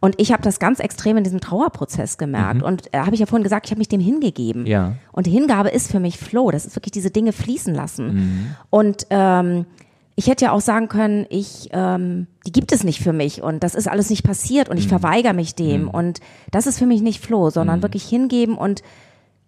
[0.00, 2.58] Und ich habe das ganz extrem in diesem Trauerprozess gemerkt.
[2.58, 2.62] Mhm.
[2.62, 4.64] Und äh, habe ich ja vorhin gesagt, ich habe mich dem hingegeben.
[4.64, 4.94] Ja.
[5.10, 6.52] Und die Hingabe ist für mich Flow.
[6.52, 8.14] Das ist wirklich diese Dinge fließen lassen.
[8.14, 8.46] Mhm.
[8.70, 9.66] Und ähm,
[10.14, 13.62] ich hätte ja auch sagen können, ich, ähm, die gibt es nicht für mich und
[13.62, 14.90] das ist alles nicht passiert und ich mhm.
[14.90, 15.82] verweigere mich dem.
[15.82, 15.88] Mhm.
[15.88, 17.82] Und das ist für mich nicht Flow, sondern mhm.
[17.82, 18.82] wirklich hingeben und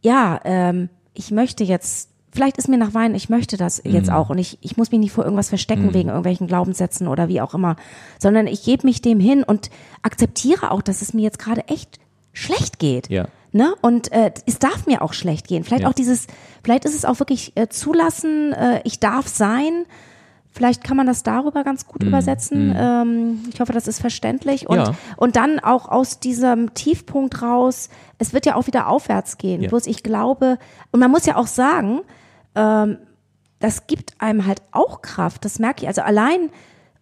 [0.01, 4.14] ja, ähm, ich möchte jetzt, vielleicht ist mir nach Wein, ich möchte das jetzt mhm.
[4.14, 5.94] auch und ich, ich muss mich nicht vor irgendwas verstecken mhm.
[5.94, 7.76] wegen irgendwelchen Glaubenssätzen oder wie auch immer,
[8.18, 9.70] sondern ich gebe mich dem hin und
[10.03, 11.98] akzeptiere auch, dass es mir jetzt gerade echt
[12.32, 13.11] schlecht geht.
[13.11, 13.26] Ja.
[13.53, 13.74] Ne?
[13.82, 15.64] Und äh, es darf mir auch schlecht gehen.
[15.64, 15.88] Vielleicht ja.
[15.88, 16.28] auch dieses,
[16.62, 19.86] vielleicht ist es auch wirklich äh, zulassen, äh, ich darf sein,
[20.53, 22.70] Vielleicht kann man das darüber ganz gut mm, übersetzen.
[22.70, 22.76] Mm.
[22.76, 24.68] Ähm, ich hoffe, das ist verständlich.
[24.68, 24.94] Und, ja.
[25.16, 27.88] und dann auch aus diesem Tiefpunkt raus,
[28.18, 29.62] es wird ja auch wieder aufwärts gehen.
[29.62, 29.68] Ja.
[29.68, 30.59] Bloß ich glaube,
[30.90, 32.01] und man muss ja auch sagen,
[32.57, 32.98] ähm,
[33.61, 35.44] das gibt einem halt auch Kraft.
[35.44, 35.88] Das merke ich.
[35.88, 36.51] Also allein,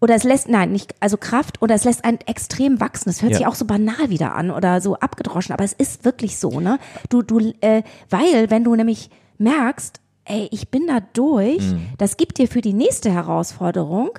[0.01, 3.09] oder es lässt, nein, nicht, also Kraft, oder es lässt einen extrem wachsen.
[3.09, 3.39] Das hört ja.
[3.39, 6.79] sich auch so banal wieder an oder so abgedroschen, aber es ist wirklich so, ne?
[7.09, 11.87] Du, du, äh, weil, wenn du nämlich merkst, ey, ich bin da durch, mhm.
[11.99, 14.11] das gibt dir für die nächste Herausforderung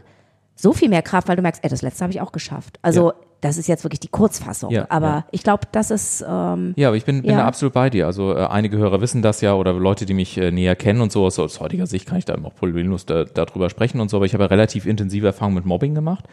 [0.56, 2.80] so viel mehr Kraft, weil du merkst, ey, das letzte habe ich auch geschafft.
[2.82, 3.16] Also ja.
[3.40, 4.72] das ist jetzt wirklich die Kurzfassung.
[4.72, 5.26] Ja, aber ja.
[5.32, 8.08] ich glaube, das ist ähm, Ja, aber ich bin, bin da absolut bei dir.
[8.08, 11.14] Also äh, einige Hörer wissen das ja oder Leute, die mich äh, näher kennen und
[11.14, 14.18] so, aus, aus heutiger Sicht kann ich da auch problemlos da, darüber sprechen und so,
[14.18, 16.26] aber ich habe ja relativ intensive Erfahrungen mit Mobbing gemacht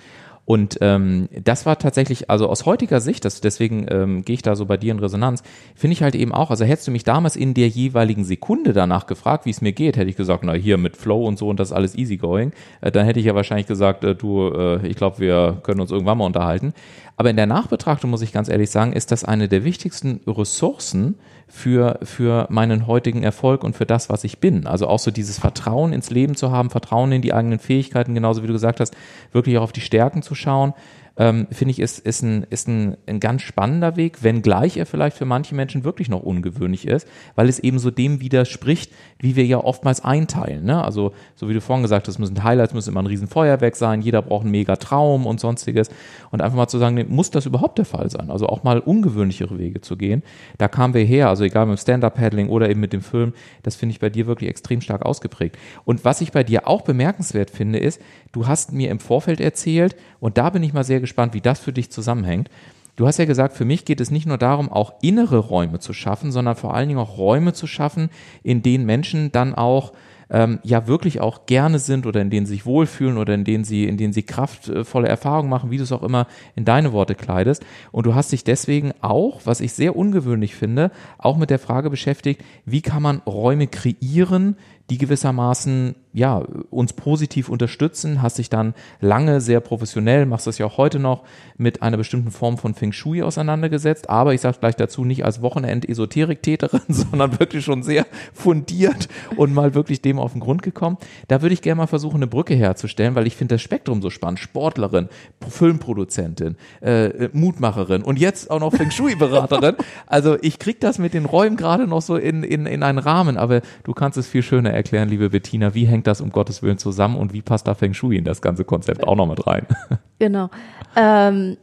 [0.46, 4.54] und ähm, das war tatsächlich, also aus heutiger Sicht, das, deswegen ähm, gehe ich da
[4.54, 5.42] so bei dir in Resonanz,
[5.74, 9.06] finde ich halt eben auch, also hättest du mich damals in der jeweiligen Sekunde danach
[9.06, 11.58] gefragt, wie es mir geht, hätte ich gesagt, na hier mit Flow und so und
[11.58, 14.96] das ist alles easygoing, äh, dann hätte ich ja wahrscheinlich gesagt, äh, du, äh, ich
[14.96, 16.72] glaube, wir können uns irgendwann mal unterhalten.
[17.16, 21.16] Aber in der Nachbetrachtung muss ich ganz ehrlich sagen, ist das eine der wichtigsten Ressourcen,
[21.48, 24.66] für, für meinen heutigen Erfolg und für das, was ich bin.
[24.66, 28.42] Also auch so dieses Vertrauen ins Leben zu haben, Vertrauen in die eigenen Fähigkeiten, genauso
[28.42, 28.96] wie du gesagt hast,
[29.32, 30.74] wirklich auch auf die Stärken zu schauen
[31.16, 35.16] ähm, finde ich, ist, ist, ein, ist ein, ein ganz spannender Weg, wenngleich er vielleicht
[35.16, 39.46] für manche Menschen wirklich noch ungewöhnlich ist, weil es eben so dem widerspricht, wie wir
[39.46, 40.64] ja oftmals einteilen.
[40.64, 40.84] Ne?
[40.84, 44.20] Also, so wie du vorhin gesagt hast, müssen Highlights müssen immer ein Riesenfeuerwerk sein, jeder
[44.20, 45.88] braucht einen mega Traum und sonstiges.
[46.30, 48.30] Und einfach mal zu sagen, nee, muss das überhaupt der Fall sein?
[48.30, 50.22] Also auch mal ungewöhnlichere Wege zu gehen.
[50.58, 53.76] Da kamen wir her, also egal mit dem Stand-Up-Paddling oder eben mit dem Film, das
[53.76, 55.56] finde ich bei dir wirklich extrem stark ausgeprägt.
[55.84, 58.02] Und was ich bei dir auch bemerkenswert finde, ist,
[58.32, 61.58] du hast mir im Vorfeld erzählt, und da bin ich mal sehr gespannt, wie das
[61.58, 62.50] für dich zusammenhängt.
[62.96, 65.92] Du hast ja gesagt, für mich geht es nicht nur darum, auch innere Räume zu
[65.92, 68.10] schaffen, sondern vor allen Dingen auch Räume zu schaffen,
[68.42, 69.92] in denen Menschen dann auch
[70.30, 73.64] ähm, ja wirklich auch gerne sind oder in denen sie sich wohlfühlen oder in denen
[73.64, 76.26] sie, in denen sie kraftvolle Erfahrungen machen, wie du es auch immer
[76.56, 77.64] in deine Worte kleidest.
[77.92, 81.90] Und du hast dich deswegen auch, was ich sehr ungewöhnlich finde, auch mit der Frage
[81.90, 84.56] beschäftigt, wie kann man Räume kreieren,
[84.90, 90.64] die gewissermaßen ja, uns positiv unterstützen, hast dich dann lange sehr professionell, machst das ja
[90.64, 91.24] auch heute noch,
[91.58, 95.42] mit einer bestimmten Form von Feng Shui auseinandergesetzt, aber ich sage gleich dazu nicht als
[95.42, 100.96] Wochenend-Esoterik-Täterin, sondern wirklich schon sehr fundiert und mal wirklich dem auf den Grund gekommen.
[101.28, 104.08] Da würde ich gerne mal versuchen, eine Brücke herzustellen, weil ich finde das Spektrum so
[104.08, 104.40] spannend.
[104.40, 105.10] Sportlerin,
[105.46, 109.76] Filmproduzentin, äh, Mutmacherin und jetzt auch noch Feng Shui-Beraterin.
[110.08, 113.36] Also ich krieg das mit den Räumen gerade noch so in, in, in einen Rahmen,
[113.36, 115.74] aber du kannst es viel schöner erklären, liebe Bettina.
[115.74, 118.40] Wie hängt das um Gottes Willen zusammen und wie passt da Feng Shui in das
[118.42, 119.66] ganze Konzept auch noch mit rein?
[120.18, 120.48] Genau.
[120.96, 121.58] Ähm,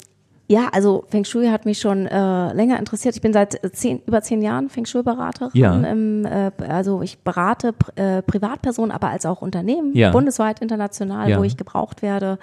[0.47, 3.15] ja, also Feng Shui hat mich schon äh, länger interessiert.
[3.15, 5.49] Ich bin seit zehn, über zehn Jahren Feng Shui-Beraterin.
[5.53, 5.73] Ja.
[5.75, 10.11] Im, äh, also ich berate äh, Privatpersonen, aber als auch Unternehmen, ja.
[10.11, 11.39] bundesweit, international, ja.
[11.39, 12.37] wo ich gebraucht werde.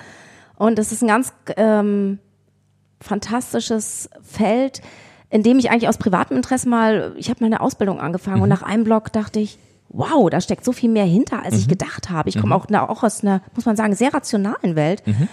[0.57, 2.18] Und es ist ein ganz ähm,
[3.01, 4.80] fantastisches Feld,
[5.30, 8.42] in dem ich eigentlich aus privatem Interesse mal, ich habe meine Ausbildung angefangen mhm.
[8.42, 9.59] und nach einem Blog dachte ich,
[9.91, 11.61] wow, da steckt so viel mehr hinter, als mhm.
[11.61, 12.28] ich gedacht habe.
[12.28, 12.76] Ich komme mhm.
[12.76, 15.07] auch, auch aus einer, muss man sagen, sehr rationalen Welt.
[15.07, 15.28] Mhm.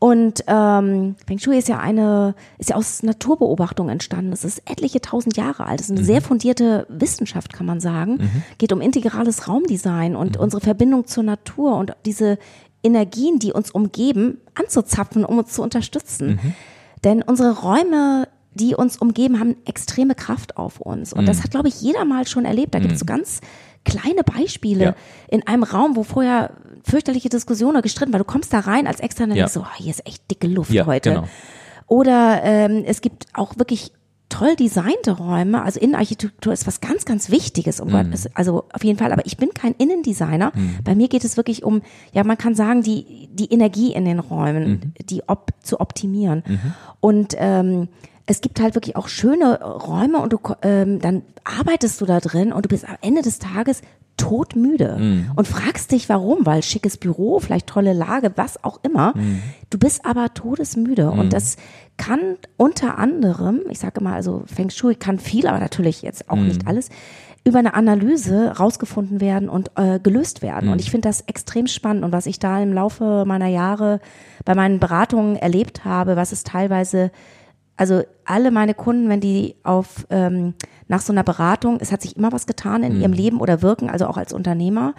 [0.00, 4.32] Und ähm, Feng Shui ist ja eine, ist ja aus Naturbeobachtung entstanden.
[4.32, 5.80] Es ist etliche tausend Jahre alt.
[5.80, 6.06] Es ist eine mhm.
[6.06, 8.18] sehr fundierte Wissenschaft, kann man sagen.
[8.18, 8.42] Mhm.
[8.58, 10.42] Geht um integrales Raumdesign und mhm.
[10.42, 12.38] unsere Verbindung zur Natur und diese
[12.84, 16.38] Energien, die uns umgeben, anzuzapfen, um uns zu unterstützen.
[16.42, 16.54] Mhm.
[17.02, 21.12] Denn unsere Räume, die uns umgeben, haben extreme Kraft auf uns.
[21.12, 21.42] Und das mhm.
[21.42, 22.72] hat, glaube ich, jeder mal schon erlebt.
[22.72, 23.08] Da gibt es so mhm.
[23.08, 23.40] ganz
[23.88, 24.94] kleine Beispiele ja.
[25.28, 26.52] in einem Raum, wo vorher
[26.84, 28.18] fürchterliche Diskussionen gestritten war.
[28.18, 30.70] Du kommst da rein als Externer und denkst so, oh, hier ist echt dicke Luft
[30.70, 31.10] ja, heute.
[31.10, 31.28] Genau.
[31.86, 33.92] Oder ähm, es gibt auch wirklich
[34.28, 35.62] toll designte Räume.
[35.62, 37.80] Also Innenarchitektur ist was ganz, ganz Wichtiges.
[37.80, 38.12] Um mhm.
[38.34, 39.10] Also auf jeden Fall.
[39.12, 40.52] Aber ich bin kein Innendesigner.
[40.54, 40.78] Mhm.
[40.84, 41.80] Bei mir geht es wirklich um,
[42.12, 45.06] ja, man kann sagen, die, die Energie in den Räumen, mhm.
[45.06, 46.42] die op zu optimieren.
[46.46, 46.74] Mhm.
[47.00, 47.88] Und ähm,
[48.28, 52.52] es gibt halt wirklich auch schöne Räume und du ähm, dann arbeitest du da drin
[52.52, 53.80] und du bist am Ende des Tages
[54.18, 55.30] todmüde mm.
[55.36, 59.16] und fragst dich warum, weil schickes Büro, vielleicht tolle Lage, was auch immer.
[59.16, 59.40] Mm.
[59.70, 61.18] Du bist aber todesmüde mm.
[61.18, 61.56] und das
[61.96, 62.20] kann
[62.58, 66.64] unter anderem, ich sage mal, also Feng Shui kann viel, aber natürlich jetzt auch nicht
[66.64, 66.68] mm.
[66.68, 66.90] alles,
[67.44, 70.68] über eine Analyse rausgefunden werden und äh, gelöst werden.
[70.68, 70.80] Und mm.
[70.80, 74.00] ich finde das extrem spannend und was ich da im Laufe meiner Jahre
[74.44, 77.10] bei meinen Beratungen erlebt habe, was es teilweise
[77.78, 80.54] also alle meine Kunden, wenn die auf ähm,
[80.88, 83.00] nach so einer Beratung, es hat sich immer was getan in mhm.
[83.00, 84.94] ihrem Leben oder Wirken, also auch als Unternehmer,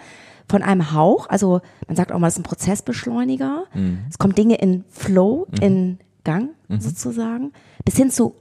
[0.48, 3.64] von einem Hauch, also man sagt auch mal, es ist ein Prozessbeschleuniger.
[3.72, 4.00] Mhm.
[4.08, 5.62] Es kommen Dinge in Flow, mhm.
[5.62, 6.80] in Gang mhm.
[6.80, 7.52] sozusagen,
[7.84, 8.34] bis hin zu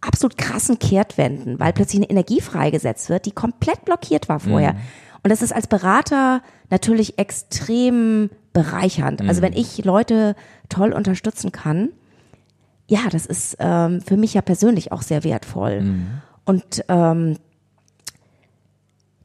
[0.00, 4.74] absolut krassen Kehrtwenden, weil plötzlich eine Energie freigesetzt wird, die komplett blockiert war vorher.
[4.74, 4.78] Mhm.
[5.24, 9.22] Und das ist als Berater natürlich extrem bereichernd.
[9.22, 9.58] Also wenn mhm.
[9.58, 10.36] ich Leute
[10.68, 11.88] toll unterstützen kann,
[12.88, 15.82] ja, das ist ähm, für mich ja persönlich auch sehr wertvoll.
[15.82, 16.06] Mhm.
[16.44, 17.36] Und ähm,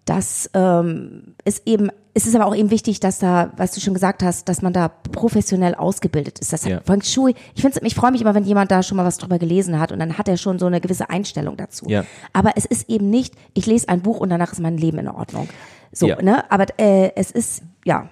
[0.06, 3.94] das ähm, ist eben, es ist aber auch eben wichtig, dass da, was du schon
[3.94, 6.52] gesagt hast, dass man da professionell ausgebildet ist.
[6.52, 6.82] Das hat ja.
[6.82, 9.38] Feng Shui, ich finde ich freue mich immer, wenn jemand da schon mal was drüber
[9.38, 11.86] gelesen hat und dann hat er schon so eine gewisse Einstellung dazu.
[11.88, 12.04] Ja.
[12.34, 15.08] Aber es ist eben nicht, ich lese ein Buch und danach ist mein Leben in
[15.08, 15.48] Ordnung.
[15.92, 16.22] So, ja.
[16.22, 16.50] ne?
[16.52, 18.10] Aber äh, es ist, ja,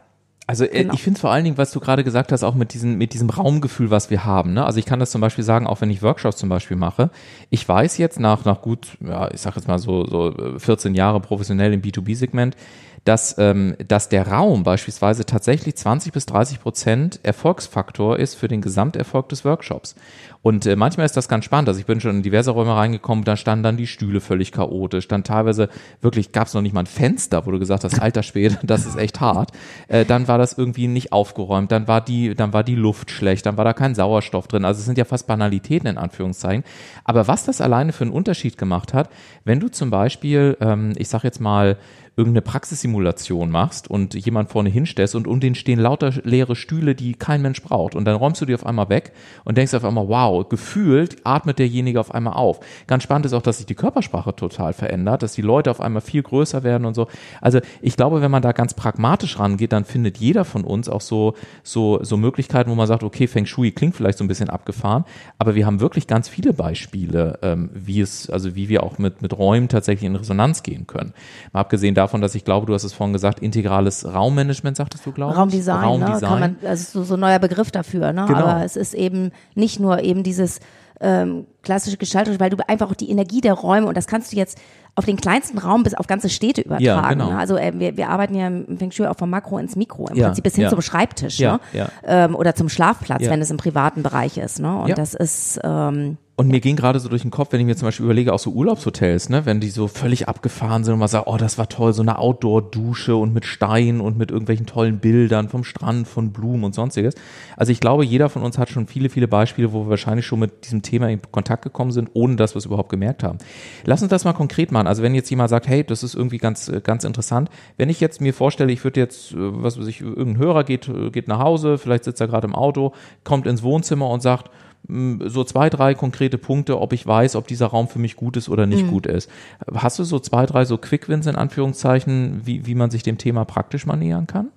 [0.50, 0.96] also äh, genau.
[0.96, 3.30] ich finde vor allen Dingen, was du gerade gesagt hast, auch mit diesem, mit diesem
[3.30, 4.54] Raumgefühl, was wir haben.
[4.54, 4.66] Ne?
[4.66, 7.12] Also ich kann das zum Beispiel sagen, auch wenn ich Workshops zum Beispiel mache.
[7.52, 11.20] Ich weiß jetzt nach, nach gut, ja, ich sag jetzt mal so, so 14 Jahre
[11.20, 12.58] professionell im B2B-Segment,
[13.04, 18.62] dass, ähm, dass der Raum beispielsweise tatsächlich 20 bis 30 Prozent Erfolgsfaktor ist für den
[18.62, 19.94] Gesamterfolg des Workshops.
[20.42, 21.68] Und äh, manchmal ist das ganz spannend.
[21.68, 25.08] Also ich bin schon in diverse Räume reingekommen, da standen dann die Stühle völlig chaotisch.
[25.08, 25.70] Dann teilweise
[26.02, 28.86] wirklich gab es noch nicht mal ein Fenster, wo du gesagt hast, alter Schwede, das
[28.86, 29.52] ist echt hart.
[29.90, 33.46] Äh, dann war das irgendwie nicht aufgeräumt, dann war die, dann war die Luft schlecht,
[33.46, 34.64] dann war da kein Sauerstoff drin.
[34.64, 36.64] Also es sind ja fast Banalitäten in Anführungszeichen.
[37.04, 39.10] Aber was das alleine für einen Unterschied gemacht hat,
[39.44, 41.78] wenn du zum Beispiel, ähm, ich sag jetzt mal,
[42.20, 47.14] irgendeine Praxissimulation machst und jemand vorne hinstellst und um den stehen lauter leere Stühle, die
[47.14, 47.96] kein Mensch braucht.
[47.96, 49.14] Und dann räumst du die auf einmal weg
[49.46, 52.60] und denkst auf einmal, wow, gefühlt atmet derjenige auf einmal auf.
[52.88, 56.02] Ganz spannend ist auch, dass sich die Körpersprache total verändert, dass die Leute auf einmal
[56.02, 57.08] viel größer werden und so.
[57.40, 61.02] Also ich glaube, wenn man da ganz pragmatisch rangeht, dann findet jeder von uns auch
[61.02, 64.50] so, so, so Möglichkeiten, wo man sagt, okay, Feng Shui klingt vielleicht so ein bisschen
[64.50, 65.06] abgefahren,
[65.38, 69.22] aber wir haben wirklich ganz viele Beispiele, ähm, wie es, also wie wir auch mit,
[69.22, 71.14] mit Räumen tatsächlich in Resonanz gehen können.
[71.54, 75.06] Mal abgesehen davon, davon, dass ich glaube, du hast es vorhin gesagt, integrales Raummanagement, sagtest
[75.06, 75.38] du, glaube ich?
[75.40, 76.22] Raumdesign, Raumdesign.
[76.22, 76.28] Ne?
[76.28, 78.26] Kann man, also so, so ein neuer Begriff dafür, ne?
[78.28, 78.40] Genau.
[78.40, 80.60] Aber es ist eben nicht nur eben dieses
[81.00, 84.38] ähm, klassische Gestaltung, weil du einfach auch die Energie der Räume und das kannst du
[84.38, 84.58] jetzt
[84.96, 86.86] auf den kleinsten Raum bis auf ganze Städte übertragen.
[86.86, 87.30] Ja, genau.
[87.30, 87.38] ne?
[87.38, 90.16] Also äh, wir, wir arbeiten ja im Feng Shui auch vom Makro ins Mikro, im
[90.16, 90.70] ja, Prinzip bis hin ja.
[90.70, 91.60] zum Schreibtisch ne?
[92.04, 94.60] Ähm, oder zum Schlafplatz, wenn es im privaten Bereich ist.
[94.60, 94.78] Ne?
[94.78, 97.76] Und das ist ähm, und mir ging gerade so durch den Kopf, wenn ich mir
[97.76, 101.10] zum Beispiel überlege, auch so Urlaubshotels, ne, wenn die so völlig abgefahren sind und man
[101.10, 105.00] sagt, oh, das war toll, so eine Outdoor-Dusche und mit Stein und mit irgendwelchen tollen
[105.00, 107.16] Bildern vom Strand, von Blumen und sonstiges.
[107.58, 110.40] Also ich glaube, jeder von uns hat schon viele, viele Beispiele, wo wir wahrscheinlich schon
[110.40, 113.38] mit diesem Thema in Kontakt gekommen sind, ohne dass wir es überhaupt gemerkt haben.
[113.86, 114.88] Lass uns das mal konkret machen.
[114.88, 117.50] Also wenn jetzt jemand sagt, hey, das ist irgendwie ganz, ganz interessant.
[117.78, 120.88] Wenn ich jetzt mir vorstelle, ich würde jetzt, äh, was weiß ich, irgendein Hörer geht,
[120.88, 122.94] äh, geht nach Hause, vielleicht sitzt er gerade im Auto,
[123.24, 124.50] kommt ins Wohnzimmer und sagt,
[124.88, 128.50] so zwei, drei konkrete Punkte, ob ich weiß, ob dieser Raum für mich gut ist
[128.50, 128.90] oder nicht mhm.
[128.90, 129.30] gut ist.
[129.74, 133.46] Hast du so zwei, drei so Quick-Wins in Anführungszeichen, wie, wie man sich dem Thema
[133.46, 134.50] praktisch mal nähern kann?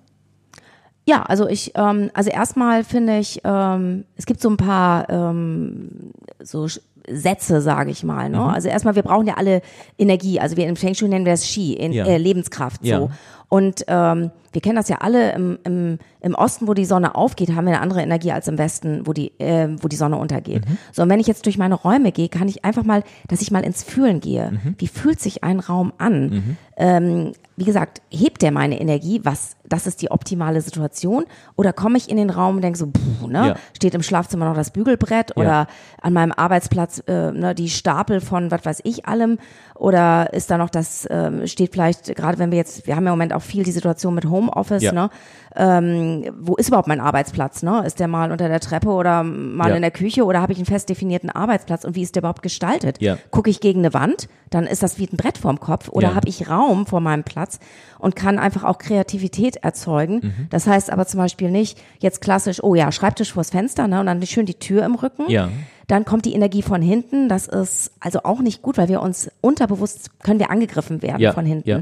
[1.04, 6.12] Ja, also ich, ähm, also erstmal finde ich, ähm, es gibt so ein paar ähm,
[6.40, 6.68] so
[7.08, 8.28] Sätze, sage ich mal.
[8.28, 8.38] Ne?
[8.38, 8.44] Mhm.
[8.44, 9.62] Also erstmal, wir brauchen ja alle
[9.98, 10.38] Energie.
[10.38, 12.06] Also wir im Feng Shui nennen wir das Qi, in, ja.
[12.06, 12.84] äh, Lebenskraft.
[12.84, 13.10] So.
[13.48, 17.50] Und ähm, wir kennen das ja alle im, im, im Osten, wo die Sonne aufgeht,
[17.54, 20.68] haben wir eine andere Energie als im Westen, wo die, äh, wo die Sonne untergeht.
[20.68, 20.78] Mhm.
[20.92, 23.50] So, und wenn ich jetzt durch meine Räume gehe, kann ich einfach mal, dass ich
[23.50, 24.52] mal ins Fühlen gehe.
[24.52, 24.74] Mhm.
[24.78, 26.28] Wie fühlt sich ein Raum an?
[26.28, 26.56] Mhm.
[26.76, 29.20] Ähm, wie gesagt, hebt der meine Energie?
[29.24, 31.24] Was, das ist die optimale Situation?
[31.54, 33.48] Oder komme ich in den Raum und denke so, puh, ne?
[33.48, 33.56] Ja.
[33.76, 35.42] Steht im Schlafzimmer noch das Bügelbrett ja.
[35.42, 35.66] oder
[36.00, 39.38] an meinem Arbeitsplatz äh, ne, die Stapel von was weiß ich allem?
[39.74, 43.12] Oder ist da noch das, äh, steht vielleicht, gerade wenn wir jetzt, wir haben ja
[43.12, 44.92] im Moment auch viel die Situation mit Homeoffice, ja.
[44.92, 45.10] ne?
[45.56, 47.62] ähm, wo ist überhaupt mein Arbeitsplatz?
[47.62, 47.82] Ne?
[47.86, 49.76] Ist der mal unter der Treppe oder mal ja.
[49.76, 52.42] in der Küche oder habe ich einen fest definierten Arbeitsplatz und wie ist der überhaupt
[52.42, 53.00] gestaltet?
[53.00, 53.18] Ja.
[53.30, 56.14] Gucke ich gegen eine Wand, dann ist das wie ein Brett vorm Kopf oder ja.
[56.14, 57.58] habe ich Raum vor meinem Platz
[57.98, 60.20] und kann einfach auch Kreativität erzeugen.
[60.22, 60.46] Mhm.
[60.50, 64.00] Das heißt aber zum Beispiel nicht jetzt klassisch, oh ja, Schreibtisch vors Fenster ne?
[64.00, 65.30] und dann schön die Tür im Rücken.
[65.30, 65.48] Ja.
[65.88, 67.28] Dann kommt die Energie von hinten.
[67.28, 71.32] Das ist also auch nicht gut, weil wir uns unterbewusst können wir angegriffen werden ja,
[71.32, 71.68] von hinten.
[71.68, 71.80] Ja.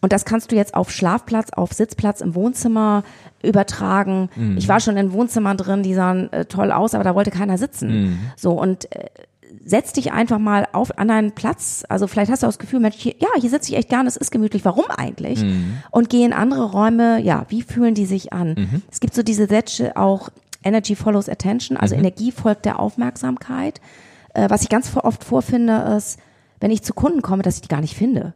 [0.00, 3.02] Und das kannst du jetzt auf Schlafplatz, auf Sitzplatz im Wohnzimmer
[3.42, 4.30] übertragen.
[4.36, 4.56] Mhm.
[4.56, 7.58] Ich war schon in Wohnzimmern drin, die sahen äh, toll aus, aber da wollte keiner
[7.58, 7.88] sitzen.
[7.88, 8.18] Mhm.
[8.36, 9.06] So und äh,
[9.64, 11.84] setz dich einfach mal auf an einen Platz.
[11.88, 14.08] Also vielleicht hast du auch das Gefühl, Mensch, hier, ja, hier sitze ich echt gerne,
[14.08, 14.64] es ist gemütlich.
[14.64, 15.42] Warum eigentlich?
[15.42, 15.78] Mhm.
[15.90, 17.20] Und geh in andere Räume.
[17.20, 18.54] Ja, wie fühlen die sich an?
[18.56, 18.82] Mhm.
[18.90, 20.30] Es gibt so diese Sätze auch
[20.64, 22.00] Energy follows attention, also mhm.
[22.00, 23.80] Energie folgt der Aufmerksamkeit.
[24.34, 26.18] Äh, was ich ganz oft vorfinde, ist,
[26.60, 28.34] wenn ich zu Kunden komme, dass ich die gar nicht finde.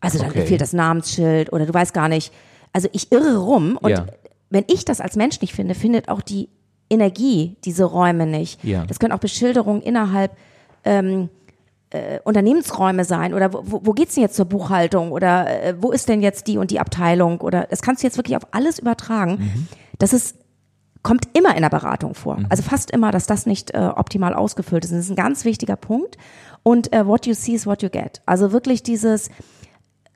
[0.00, 0.46] Also dann okay.
[0.46, 2.32] fehlt das Namensschild oder du weißt gar nicht.
[2.72, 4.06] Also ich irre rum und ja.
[4.48, 6.48] wenn ich das als Mensch nicht finde, findet auch die
[6.88, 8.62] Energie diese Räume nicht.
[8.64, 8.84] Ja.
[8.86, 10.32] Das können auch Beschilderungen innerhalb
[10.84, 11.28] ähm,
[11.90, 16.08] äh, Unternehmensräume sein oder wo, wo geht's denn jetzt zur Buchhaltung oder äh, wo ist
[16.08, 19.38] denn jetzt die und die Abteilung oder das kannst du jetzt wirklich auf alles übertragen.
[19.40, 19.68] Mhm.
[19.98, 20.36] Das ist
[21.02, 22.38] kommt immer in der Beratung vor.
[22.38, 22.46] Mhm.
[22.50, 24.92] Also fast immer, dass das nicht äh, optimal ausgefüllt ist.
[24.92, 26.18] das ist ein ganz wichtiger Punkt.
[26.62, 28.20] Und äh, what you see is what you get.
[28.26, 29.30] Also wirklich dieses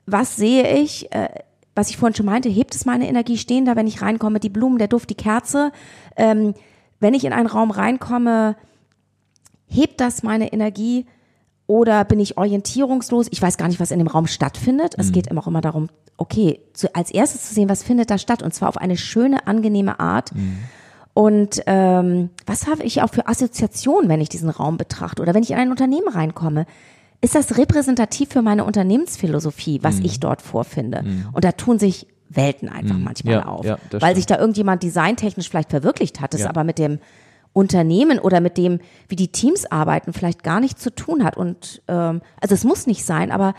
[0.05, 1.29] was sehe ich, äh,
[1.75, 4.49] was ich vorhin schon meinte, hebt es meine Energie, stehen da, wenn ich reinkomme, die
[4.49, 5.71] Blumen, der Duft, die Kerze.
[6.15, 6.53] Ähm,
[6.99, 8.55] wenn ich in einen Raum reinkomme,
[9.67, 11.05] hebt das meine Energie
[11.67, 13.27] oder bin ich orientierungslos?
[13.31, 14.97] Ich weiß gar nicht, was in dem Raum stattfindet.
[14.97, 15.01] Mhm.
[15.01, 18.17] Es geht immer auch immer darum, okay, zu, als erstes zu sehen, was findet da
[18.17, 20.33] statt und zwar auf eine schöne, angenehme Art.
[20.33, 20.57] Mhm.
[21.13, 25.43] Und ähm, was habe ich auch für Assoziationen, wenn ich diesen Raum betrachte oder wenn
[25.43, 26.65] ich in ein Unternehmen reinkomme?
[27.25, 30.05] Ist das repräsentativ für meine Unternehmensphilosophie, was mhm.
[30.05, 31.01] ich dort vorfinde?
[31.01, 31.29] Mhm.
[31.33, 33.03] Und da tun sich Welten einfach mhm.
[33.03, 34.15] manchmal ja, auf, ja, weil stimmt.
[34.15, 36.49] sich da irgendjemand designtechnisch vielleicht verwirklicht hat, es ja.
[36.49, 36.99] aber mit dem
[37.51, 41.35] Unternehmen oder mit dem, wie die Teams arbeiten, vielleicht gar nichts zu tun hat.
[41.35, 43.55] Und ähm, also es muss nicht sein, aber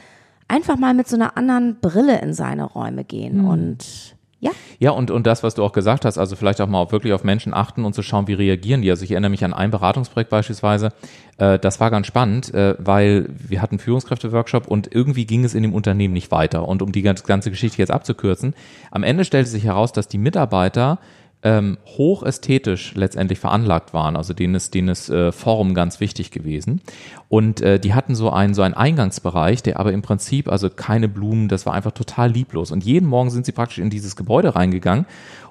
[0.47, 3.49] einfach mal mit so einer anderen Brille in seine Räume gehen mhm.
[3.49, 4.16] und
[4.47, 4.53] ja.
[4.79, 7.25] Ja, und, und das, was du auch gesagt hast, also vielleicht auch mal wirklich auf
[7.25, 8.91] Menschen achten und zu schauen, wie reagieren die.
[8.91, 10.93] Also ich erinnere mich an ein Beratungsprojekt beispielsweise,
[11.39, 15.63] äh, das war ganz spannend, äh, weil wir hatten Führungskräfte-Workshop und irgendwie ging es in
[15.63, 16.69] dem Unternehmen nicht weiter.
[16.69, 18.55] Und um die ganze Geschichte jetzt abzukürzen,
[18.91, 20.99] am Ende stellte sich heraus, dass die Mitarbeiter
[21.47, 26.81] ähm, hochästhetisch letztendlich veranlagt waren, also denen ist, denen ist äh, Form ganz wichtig gewesen.
[27.29, 31.09] Und äh, die hatten so einen, so einen Eingangsbereich, der aber im Prinzip, also keine
[31.09, 32.73] Blumen, das war einfach total lieblos.
[32.73, 35.07] Und jeden Morgen sind sie praktisch in dieses Gebäude reingegangen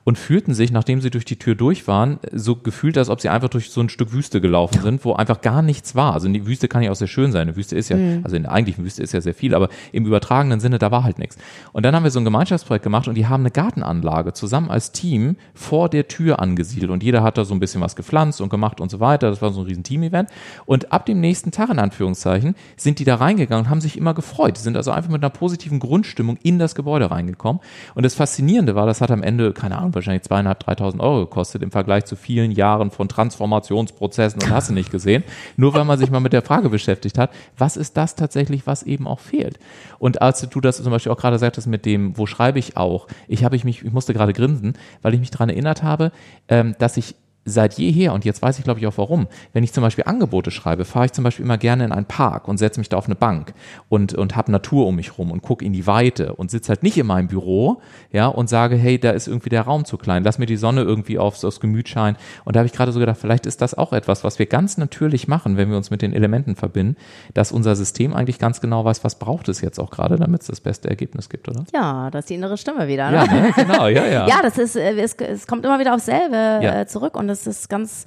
[0.05, 3.27] und fühlten sich, nachdem sie durch die Tür durch waren, so gefühlt, als ob sie
[3.27, 6.13] einfach durch so ein Stück Wüste gelaufen sind, wo einfach gar nichts war.
[6.13, 7.41] Also die Wüste kann ja auch sehr schön sein.
[7.41, 8.21] Eine Wüste ist ja, mhm.
[8.23, 11.03] also in der eigentlichen Wüste ist ja sehr viel, aber im übertragenen Sinne, da war
[11.03, 11.37] halt nichts.
[11.73, 14.91] Und dann haben wir so ein Gemeinschaftsprojekt gemacht und die haben eine Gartenanlage zusammen als
[14.91, 18.49] Team vor der Tür angesiedelt und jeder hat da so ein bisschen was gepflanzt und
[18.49, 19.31] gemacht und so weiter.
[19.31, 20.29] Das war so ein riesen Team-Event.
[20.67, 24.13] Und ab dem nächsten Tag, in Anführungszeichen, sind die da reingegangen und haben sich immer
[24.13, 24.57] gefreut.
[24.57, 27.59] Die sind also einfach mit einer positiven Grundstimmung in das Gebäude reingekommen.
[27.95, 31.63] Und das Faszinierende war, das hat am Ende, keine Ahnung, wahrscheinlich zweieinhalb, dreitausend Euro gekostet
[31.63, 35.23] im Vergleich zu vielen Jahren von Transformationsprozessen und hast du nicht gesehen.
[35.57, 38.83] Nur weil man sich mal mit der Frage beschäftigt hat, was ist das tatsächlich, was
[38.83, 39.57] eben auch fehlt?
[39.97, 43.07] Und als du das zum Beispiel auch gerade sagtest mit dem, wo schreibe ich auch?
[43.27, 46.11] Ich habe ich mich, ich musste gerade grinsen, weil ich mich daran erinnert habe,
[46.47, 47.15] ähm, dass ich
[47.45, 50.51] seit jeher, und jetzt weiß ich glaube ich auch warum, wenn ich zum Beispiel Angebote
[50.51, 53.05] schreibe, fahre ich zum Beispiel immer gerne in einen Park und setze mich da auf
[53.05, 53.53] eine Bank
[53.87, 56.83] und, und habe Natur um mich rum und gucke in die Weite und sitze halt
[56.83, 57.81] nicht in meinem Büro,
[58.11, 60.81] ja, und sage, hey, da ist irgendwie der Raum zu klein, lass mir die Sonne
[60.81, 62.17] irgendwie aufs, aufs Gemüt scheinen.
[62.45, 64.77] Und da habe ich gerade so gedacht, vielleicht ist das auch etwas, was wir ganz
[64.77, 66.97] natürlich machen, wenn wir uns mit den Elementen verbinden,
[67.33, 70.47] dass unser System eigentlich ganz genau weiß, was braucht es jetzt auch gerade, damit es
[70.47, 71.63] das beste Ergebnis gibt, oder?
[71.73, 73.11] Ja, das ist die innere Stimme wieder.
[73.11, 73.17] Ne?
[73.17, 73.51] Ja, ne?
[73.55, 74.27] genau, ja, ja.
[74.27, 76.81] ja, das ist, äh, es, es kommt immer wieder aufs selbe ja.
[76.81, 78.05] Äh, zurück und das ist ganz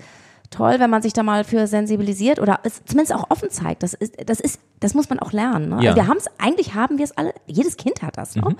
[0.50, 3.82] toll, wenn man sich da mal für sensibilisiert oder es zumindest auch offen zeigt.
[3.82, 5.68] Das ist, das ist, das muss man auch lernen.
[5.70, 5.82] Ne?
[5.82, 5.90] Ja.
[5.90, 8.36] Also wir haben es, eigentlich haben wir es alle, jedes Kind hat das.
[8.36, 8.42] Ne?
[8.42, 8.56] Mhm.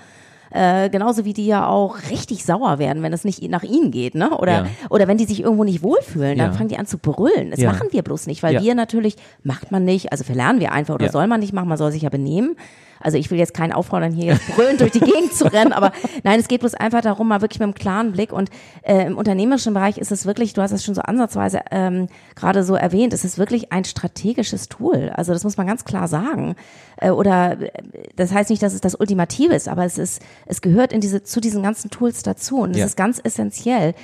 [0.51, 4.15] Äh, genauso wie die ja auch richtig sauer werden, wenn es nicht nach ihnen geht,
[4.15, 4.31] ne?
[4.31, 4.67] Oder, ja.
[4.89, 6.57] oder wenn die sich irgendwo nicht wohlfühlen, dann ja.
[6.57, 7.51] fangen die an zu brüllen.
[7.51, 7.71] Das ja.
[7.71, 11.11] machen wir bloß nicht, weil wir natürlich, macht man nicht, also verlernen wir einfach oder
[11.11, 12.57] soll man nicht machen, man soll sich ja benehmen.
[13.01, 15.93] Also ich will jetzt keinen auffordern, hier jetzt brüllend durch die Gegend zu rennen, aber
[16.25, 18.51] nein, es geht bloß einfach darum, mal wirklich mit einem klaren Blick und
[18.83, 22.65] äh, im unternehmerischen Bereich ist es wirklich, du hast es schon so ansatzweise ähm, gerade
[22.65, 25.11] so erwähnt, es ist wirklich ein strategisches Tool.
[25.15, 26.57] Also das muss man ganz klar sagen.
[26.97, 27.71] Äh, oder äh,
[28.17, 31.23] das heißt nicht, dass es das Ultimative ist, aber es ist, es gehört in diese,
[31.23, 32.87] zu diesen ganzen Tools dazu und es ja.
[32.87, 33.95] ist ganz essentiell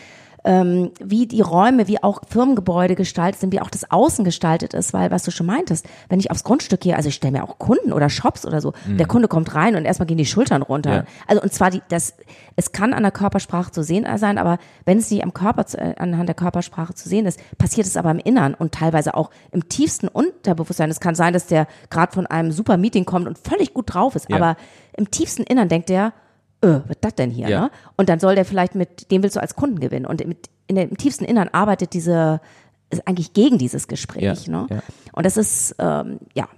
[0.45, 4.92] ähm, wie die Räume, wie auch Firmengebäude gestaltet sind, wie auch das Außen gestaltet ist,
[4.92, 7.59] weil was du schon meintest, wenn ich aufs Grundstück gehe, also ich stelle mir auch
[7.59, 8.99] Kunden oder Shops oder so, mhm.
[8.99, 10.95] der Kunde kommt rein und erstmal gehen die Schultern runter.
[10.95, 11.05] Ja.
[11.26, 12.14] Also und zwar die, das,
[12.57, 15.78] es kann an der Körpersprache zu sehen sein, aber wenn es nicht am Körper zu,
[15.78, 19.30] äh, anhand der Körpersprache zu sehen ist, passiert es aber im Innern und teilweise auch
[19.51, 20.90] im tiefsten Unterbewusstsein.
[20.90, 24.14] Es kann sein, dass der gerade von einem super Meeting kommt und völlig gut drauf
[24.14, 24.36] ist, ja.
[24.36, 24.57] aber
[24.97, 26.12] im tiefsten Innern denkt der,
[26.64, 27.48] öh, was das denn hier?
[27.48, 27.60] Ja.
[27.62, 27.70] Ne?
[27.96, 30.06] Und dann soll der vielleicht mit, dem willst du als Kunden gewinnen.
[30.06, 32.40] Und mit, in dem tiefsten Innern arbeitet diese,
[32.90, 34.46] ist eigentlich gegen dieses Gespräch.
[34.46, 34.66] Ja, ne?
[34.70, 34.82] Ja.
[35.12, 36.48] Und das ist, ähm, ja,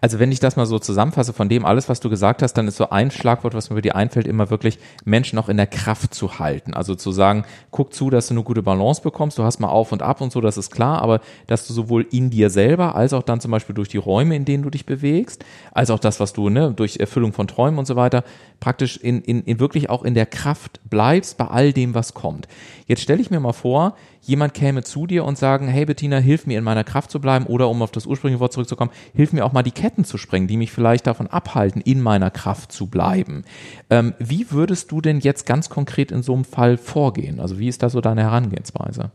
[0.00, 2.68] also wenn ich das mal so zusammenfasse von dem alles, was du gesagt hast, dann
[2.68, 6.14] ist so ein Schlagwort, was mir dir einfällt, immer wirklich Menschen auch in der Kraft
[6.14, 6.74] zu halten.
[6.74, 9.92] Also zu sagen, guck zu, dass du eine gute Balance bekommst, du hast mal auf
[9.92, 13.12] und ab und so, das ist klar, aber dass du sowohl in dir selber als
[13.12, 16.20] auch dann zum Beispiel durch die Räume, in denen du dich bewegst, als auch das,
[16.20, 18.24] was du, ne, durch Erfüllung von Träumen und so weiter,
[18.60, 22.48] praktisch in, in, in wirklich auch in der Kraft bleibst bei all dem, was kommt.
[22.86, 23.94] Jetzt stelle ich mir mal vor,
[24.26, 27.46] jemand käme zu dir und sagen, hey Bettina, hilf mir in meiner Kraft zu bleiben
[27.46, 30.46] oder um auf das ursprüngliche Wort zurückzukommen, hilf mir auch mal die Ketten zu sprengen,
[30.46, 33.44] die mich vielleicht davon abhalten, in meiner Kraft zu bleiben.
[33.88, 37.40] Ähm, wie würdest du denn jetzt ganz konkret in so einem Fall vorgehen?
[37.40, 39.10] Also wie ist da so deine Herangehensweise?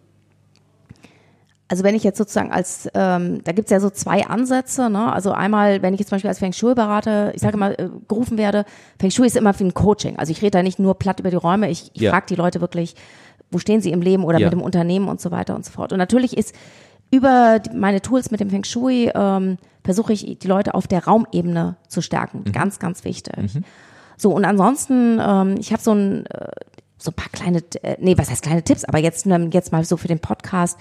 [1.68, 5.14] Also wenn ich jetzt sozusagen als, ähm, da gibt's ja so zwei Ansätze, ne?
[5.14, 8.40] Also einmal, wenn ich jetzt zum Beispiel als Feng Shui-Berater, ich sage mal, äh, gerufen
[8.40, 8.66] werde,
[9.00, 10.18] Feng Shui ist immer für ein Coaching.
[10.18, 12.10] Also ich rede da nicht nur platt über die Räume, ich, ich ja.
[12.10, 12.96] frage die Leute wirklich,
[13.52, 14.48] wo stehen sie im Leben oder ja.
[14.48, 15.92] mit dem Unternehmen und so weiter und so fort.
[15.94, 16.56] Und natürlich ist
[17.12, 21.78] über meine Tools mit dem Feng Shui ähm, versuche ich die Leute auf der Raumebene
[21.88, 22.44] zu stärken.
[22.46, 22.52] Mhm.
[22.52, 23.36] Ganz, ganz wichtig.
[23.56, 23.64] Mhm.
[24.18, 26.52] So, und ansonsten, ähm, ich habe so ein, äh,
[26.98, 29.98] so ein paar kleine, äh, nee, was heißt kleine Tipps, aber jetzt, jetzt mal so
[29.98, 30.78] für den Podcast,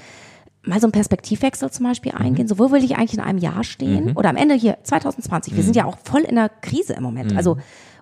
[0.63, 2.19] mal so einen Perspektivwechsel zum Beispiel mhm.
[2.19, 2.49] eingehen.
[2.49, 4.07] So, wo will ich eigentlich in einem Jahr stehen?
[4.07, 4.17] Mhm.
[4.17, 5.55] Oder am Ende hier 2020.
[5.57, 5.79] Wir sind mhm.
[5.79, 7.37] ja auch voll in der Krise im Moment.
[7.37, 7.59] Also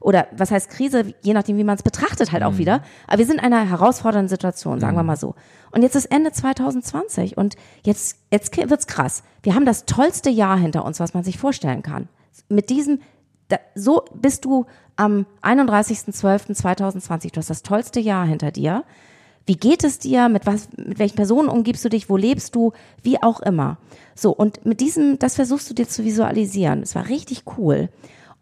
[0.06, 2.58] oder was heißt Krise, je nachdem, wie man es betrachtet, halt auch mhm.
[2.58, 2.82] wieder.
[3.08, 5.00] Aber wir sind in einer herausfordernden Situation, sagen mhm.
[5.00, 5.34] wir mal so.
[5.72, 9.24] Und jetzt ist Ende 2020 und jetzt, jetzt wird's krass.
[9.42, 12.08] Wir haben das tollste Jahr hinter uns, was man sich vorstellen kann.
[12.48, 13.00] Mit diesem,
[13.48, 17.32] da, so bist du am 31.12.2020.
[17.32, 18.84] Du hast das tollste Jahr hinter dir.
[19.44, 20.28] Wie geht es dir?
[20.28, 22.08] Mit was, mit welchen Personen umgibst du dich?
[22.08, 22.72] Wo lebst du?
[23.02, 23.78] Wie auch immer.
[24.14, 24.30] So.
[24.30, 26.82] Und mit diesem, das versuchst du dir zu visualisieren.
[26.82, 27.88] Es war richtig cool.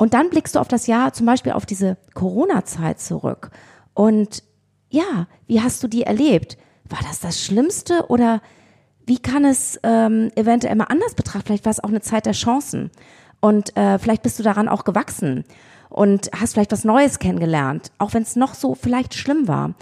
[0.04, 3.50] Und dann blickst du auf das Jahr, zum Beispiel auf diese Corona-Zeit zurück.
[3.94, 4.42] Und
[4.90, 6.58] ja, wie hast du die erlebt?
[6.90, 8.42] War das das Schlimmste oder
[9.06, 11.46] wie kann es ähm, eventuell mal anders betrachten?
[11.46, 12.90] Vielleicht war es auch eine Zeit der Chancen.
[13.40, 15.46] Und äh, vielleicht bist du daran auch gewachsen
[15.88, 19.72] und hast vielleicht was Neues kennengelernt, auch wenn es noch so vielleicht schlimm war.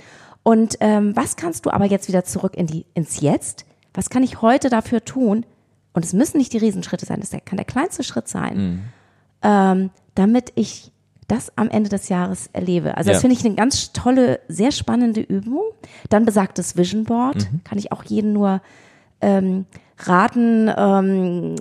[0.44, 3.66] Und ähm, was kannst du aber jetzt wieder zurück in die, ins Jetzt?
[3.92, 5.44] Was kann ich heute dafür tun?
[5.94, 8.56] Und es müssen nicht die Riesenschritte sein, das kann der kleinste Schritt sein.
[8.56, 8.82] Mhm.
[9.42, 10.92] Ähm, damit ich
[11.28, 12.96] das am Ende des Jahres erlebe.
[12.96, 15.62] Also das finde ich eine ganz tolle, sehr spannende Übung.
[16.10, 17.64] Dann besagtes Vision Board, mhm.
[17.64, 18.60] kann ich auch jeden nur
[19.20, 19.64] ähm,
[19.98, 20.70] raten.
[20.76, 21.54] Ähm,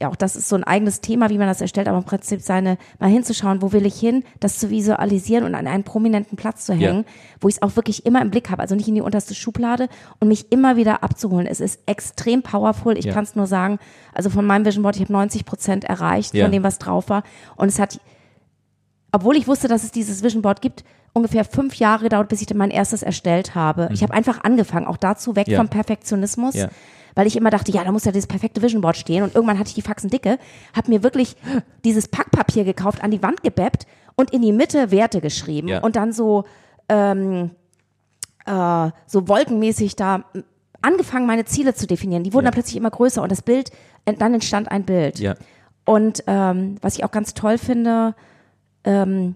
[0.00, 2.42] ja, auch das ist so ein eigenes Thema, wie man das erstellt, aber im Prinzip
[2.42, 6.66] seine, mal hinzuschauen, wo will ich hin, das zu visualisieren und an einen prominenten Platz
[6.66, 7.12] zu hängen, ja.
[7.40, 9.88] wo ich es auch wirklich immer im Blick habe, also nicht in die unterste Schublade
[10.20, 11.46] und mich immer wieder abzuholen.
[11.46, 12.98] Es ist extrem powerful.
[12.98, 13.12] Ich ja.
[13.14, 13.78] kann es nur sagen,
[14.12, 16.44] also von meinem Vision Board, ich habe 90 Prozent erreicht ja.
[16.44, 17.22] von dem, was drauf war.
[17.56, 17.98] Und es hat,
[19.12, 20.84] obwohl ich wusste, dass es dieses Vision Board gibt,
[21.14, 23.86] ungefähr fünf Jahre gedauert, bis ich mein erstes erstellt habe.
[23.86, 23.94] Mhm.
[23.94, 26.54] Ich habe einfach angefangen, auch dazu weg vom Perfektionismus
[27.16, 29.24] weil ich immer dachte, ja, da muss ja dieses perfekte Vision Board stehen.
[29.24, 30.38] Und irgendwann hatte ich die Faxen dicke,
[30.76, 31.34] habe mir wirklich
[31.84, 35.80] dieses Packpapier gekauft, an die Wand gebeppt und in die Mitte Werte geschrieben ja.
[35.80, 36.44] und dann so
[36.88, 37.50] ähm,
[38.44, 40.24] äh, so wolkenmäßig da
[40.82, 42.22] angefangen, meine Ziele zu definieren.
[42.22, 42.50] Die wurden ja.
[42.50, 43.70] dann plötzlich immer größer und das Bild,
[44.04, 45.18] dann entstand ein Bild.
[45.18, 45.34] Ja.
[45.84, 48.14] Und ähm, was ich auch ganz toll finde,
[48.84, 49.34] ähm,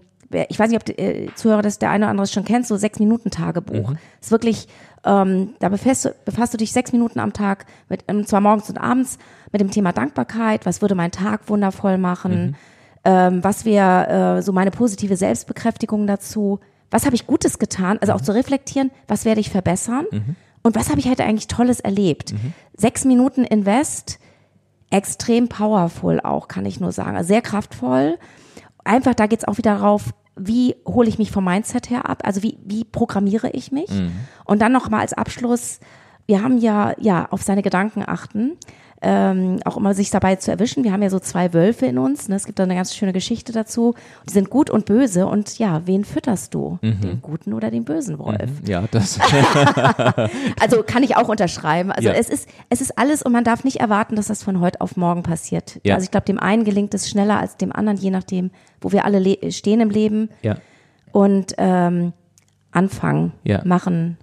[0.49, 2.77] ich weiß nicht, ob die äh, Zuhörer das der eine oder andere schon kennt, so
[2.77, 3.89] sechs Minuten Tagebuch.
[3.89, 3.97] Mhm.
[4.21, 4.67] Ist wirklich
[5.03, 8.69] ähm, da befasst du, befasst du dich sechs Minuten am Tag, mit, ähm, zwar morgens
[8.69, 9.17] und abends,
[9.51, 10.65] mit dem Thema Dankbarkeit.
[10.65, 12.45] Was würde mein Tag wundervoll machen?
[12.45, 12.55] Mhm.
[13.03, 16.59] Ähm, was wäre äh, so meine positive Selbstbekräftigung dazu?
[16.91, 17.97] Was habe ich Gutes getan?
[17.99, 18.25] Also auch mhm.
[18.25, 20.05] zu reflektieren, was werde ich verbessern?
[20.11, 20.35] Mhm.
[20.61, 22.33] Und was habe ich heute eigentlich Tolles erlebt?
[22.33, 22.53] Mhm.
[22.77, 24.19] Sechs Minuten Invest,
[24.91, 27.17] extrem powerful auch, kann ich nur sagen.
[27.17, 28.19] Also sehr kraftvoll.
[28.83, 30.11] Einfach, da geht's auch wieder darauf,
[30.47, 32.21] wie hole ich mich vom Mindset her ab?
[32.23, 33.89] Also wie, wie programmiere ich mich?
[33.89, 34.11] Mhm.
[34.45, 35.79] Und dann noch mal als Abschluss,
[36.25, 38.57] wir haben ja, ja, auf seine Gedanken achten
[39.03, 40.83] ähm, auch immer sich dabei zu erwischen.
[40.83, 42.29] Wir haben ja so zwei Wölfe in uns.
[42.29, 42.35] Ne?
[42.35, 43.95] Es gibt da eine ganz schöne Geschichte dazu.
[44.29, 45.25] Die sind gut und böse.
[45.25, 46.77] Und ja, wen fütterst du?
[46.81, 47.01] Mhm.
[47.01, 48.61] Den guten oder den bösen Wolf?
[48.61, 48.67] Mhm.
[48.67, 49.19] Ja, das.
[50.59, 51.91] also kann ich auch unterschreiben.
[51.91, 52.13] Also ja.
[52.13, 54.95] es ist, es ist alles und man darf nicht erwarten, dass das von heute auf
[54.97, 55.79] morgen passiert.
[55.83, 55.95] Ja.
[55.95, 59.05] Also ich glaube, dem einen gelingt es schneller als dem anderen, je nachdem, wo wir
[59.05, 60.29] alle stehen im Leben.
[60.43, 60.57] Ja.
[61.11, 62.13] Und ähm,
[62.71, 63.61] anfangen, ja.
[63.65, 64.17] machen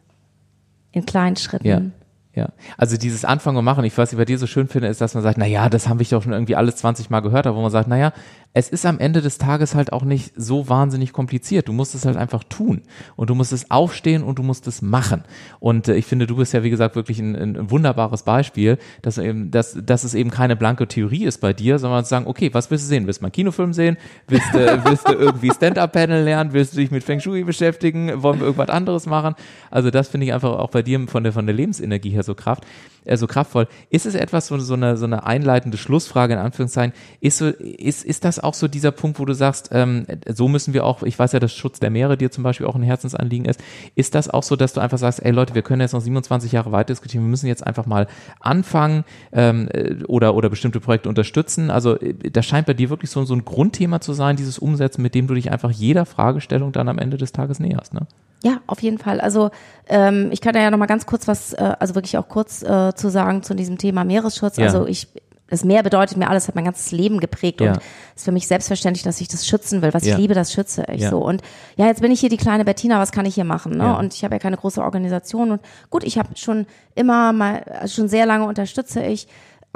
[0.92, 1.92] in kleinen Schritten.
[2.34, 2.50] Ja.
[2.76, 5.14] Also dieses Anfangen und Machen, ich was ich bei dir so schön finde, ist, dass
[5.14, 7.56] man sagt, na ja, das haben wir doch schon irgendwie alles 20 Mal gehört, aber
[7.56, 8.12] wo man sagt, na ja,
[8.58, 11.68] es ist am Ende des Tages halt auch nicht so wahnsinnig kompliziert.
[11.68, 12.82] Du musst es halt einfach tun
[13.14, 15.22] und du musst es aufstehen und du musst es machen.
[15.60, 19.16] Und äh, ich finde, du bist ja wie gesagt wirklich ein, ein wunderbares Beispiel, dass
[19.16, 22.50] eben, dass, dass es eben keine blanke Theorie ist bei dir, sondern zu sagen, okay,
[22.52, 23.06] was willst du sehen?
[23.06, 23.96] Willst du mal einen Kinofilm sehen?
[24.26, 26.52] Willst du, willst du irgendwie Stand-up-Panel lernen?
[26.52, 28.24] Willst du dich mit Feng Shui beschäftigen?
[28.24, 29.36] Wollen wir irgendwas anderes machen?
[29.70, 32.34] Also das finde ich einfach auch bei dir von der von der Lebensenergie her so
[32.34, 32.64] kraft
[33.08, 33.66] äh, so kraftvoll.
[33.90, 38.04] Ist es etwas, so, so, eine, so eine einleitende Schlussfrage in Anführungszeichen, ist, so, ist,
[38.04, 41.18] ist das auch so dieser Punkt, wo du sagst, ähm, so müssen wir auch, ich
[41.18, 43.60] weiß ja, dass Schutz der Meere dir zum Beispiel auch ein Herzensanliegen ist,
[43.94, 46.52] ist das auch so, dass du einfach sagst, ey Leute, wir können jetzt noch 27
[46.52, 48.06] Jahre weiter diskutieren, wir müssen jetzt einfach mal
[48.40, 51.70] anfangen ähm, äh, oder, oder bestimmte Projekte unterstützen.
[51.70, 55.02] Also äh, das scheint bei dir wirklich so, so ein Grundthema zu sein, dieses Umsetzen,
[55.02, 57.94] mit dem du dich einfach jeder Fragestellung dann am Ende des Tages näherst.
[57.94, 58.06] Ne?
[58.42, 59.20] Ja, auf jeden Fall.
[59.20, 59.50] Also
[59.88, 62.62] ähm, ich kann da ja noch mal ganz kurz was, äh, also wirklich auch kurz
[62.62, 64.58] äh, zu sagen zu diesem Thema Meeresschutz.
[64.58, 64.66] Ja.
[64.66, 65.08] Also ich,
[65.50, 67.72] das Meer bedeutet mir alles, hat mein ganzes Leben geprägt ja.
[67.72, 67.80] und
[68.14, 69.94] ist für mich selbstverständlich, dass ich das schützen will.
[69.94, 70.14] Was ja.
[70.14, 71.10] ich liebe, das schütze ich ja.
[71.10, 71.18] so.
[71.18, 71.42] Und
[71.76, 73.78] ja, jetzt bin ich hier die kleine Bettina, was kann ich hier machen?
[73.78, 73.96] Ne?
[73.96, 77.94] Und ich habe ja keine große Organisation und gut, ich habe schon immer mal, also
[77.94, 79.26] schon sehr lange unterstütze ich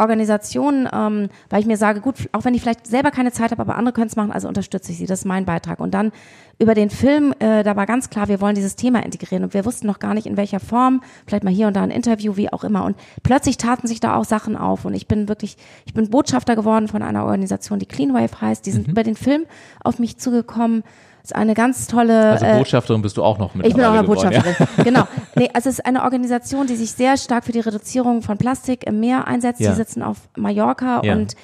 [0.03, 3.63] Organisationen, ähm, weil ich mir sage, gut, auch wenn ich vielleicht selber keine Zeit habe,
[3.63, 5.07] aber andere können es machen, also unterstütze ich sie.
[5.07, 5.81] Das ist mein Beitrag.
[5.81, 6.13] Und dann
[6.59, 9.65] über den Film, äh, da war ganz klar, wir wollen dieses Thema integrieren und wir
[9.65, 12.53] wussten noch gar nicht in welcher Form, vielleicht mal hier und da ein Interview, wie
[12.53, 12.85] auch immer.
[12.85, 16.55] Und plötzlich taten sich da auch Sachen auf und ich bin wirklich, ich bin Botschafter
[16.55, 18.67] geworden von einer Organisation, die Cleanwave heißt.
[18.67, 18.93] Die sind mhm.
[18.93, 19.47] über den Film
[19.83, 20.85] auf mich zugekommen
[21.23, 22.33] ist eine ganz tolle.
[22.33, 23.67] Also äh, Botschafterin äh, bist du auch noch mit.
[23.67, 24.57] Ich bin auch eine Botschafterin.
[24.59, 24.67] Ja?
[24.85, 25.09] Genau.
[25.37, 28.85] Nee, also es ist eine Organisation, die sich sehr stark für die Reduzierung von Plastik
[28.85, 29.61] im Meer einsetzt.
[29.61, 29.71] Ja.
[29.71, 31.15] Die sitzen auf Mallorca ja.
[31.15, 31.37] und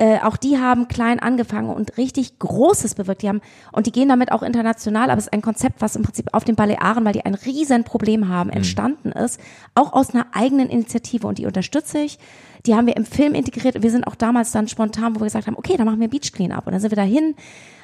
[0.00, 3.20] äh, auch die haben klein angefangen und richtig Großes bewirkt.
[3.20, 6.02] Die haben, und die gehen damit auch international, aber es ist ein Konzept, was im
[6.02, 8.56] Prinzip auf den Balearen, weil die ein riesen Problem haben, mhm.
[8.56, 9.38] entstanden ist,
[9.74, 12.18] auch aus einer eigenen Initiative und die unterstütze ich.
[12.66, 13.82] Die haben wir im Film integriert.
[13.82, 16.32] Wir sind auch damals dann spontan, wo wir gesagt haben, okay, dann machen wir Beach
[16.32, 16.66] Cleanup.
[16.66, 17.34] Und dann sind wir dahin,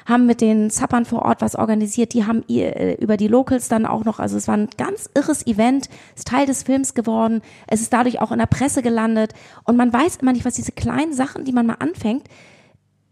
[0.05, 2.13] haben mit den Zappern vor Ort was organisiert.
[2.13, 5.45] Die haben äh, über die Locals dann auch noch, also es war ein ganz irres
[5.47, 7.41] Event, ist Teil des Films geworden.
[7.67, 9.33] Es ist dadurch auch in der Presse gelandet.
[9.63, 12.23] Und man weiß immer nicht, was diese kleinen Sachen, die man mal anfängt,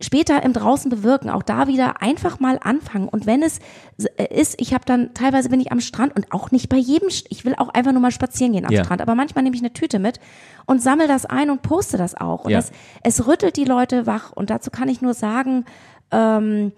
[0.02, 1.30] später im Draußen bewirken.
[1.30, 3.08] Auch da wieder einfach mal anfangen.
[3.08, 3.60] Und wenn es
[4.18, 7.10] äh, ist, ich habe dann teilweise bin ich am Strand und auch nicht bei jedem,
[7.10, 8.84] ich will auch einfach nur mal spazieren gehen am ja.
[8.84, 9.02] Strand.
[9.02, 10.20] Aber manchmal nehme ich eine Tüte mit
[10.66, 12.46] und sammle das ein und poste das auch.
[12.46, 12.60] Und ja.
[12.60, 12.72] es,
[13.04, 14.32] es rüttelt die Leute wach.
[14.32, 15.66] Und dazu kann ich nur sagen,
[16.12, 16.74] ähm,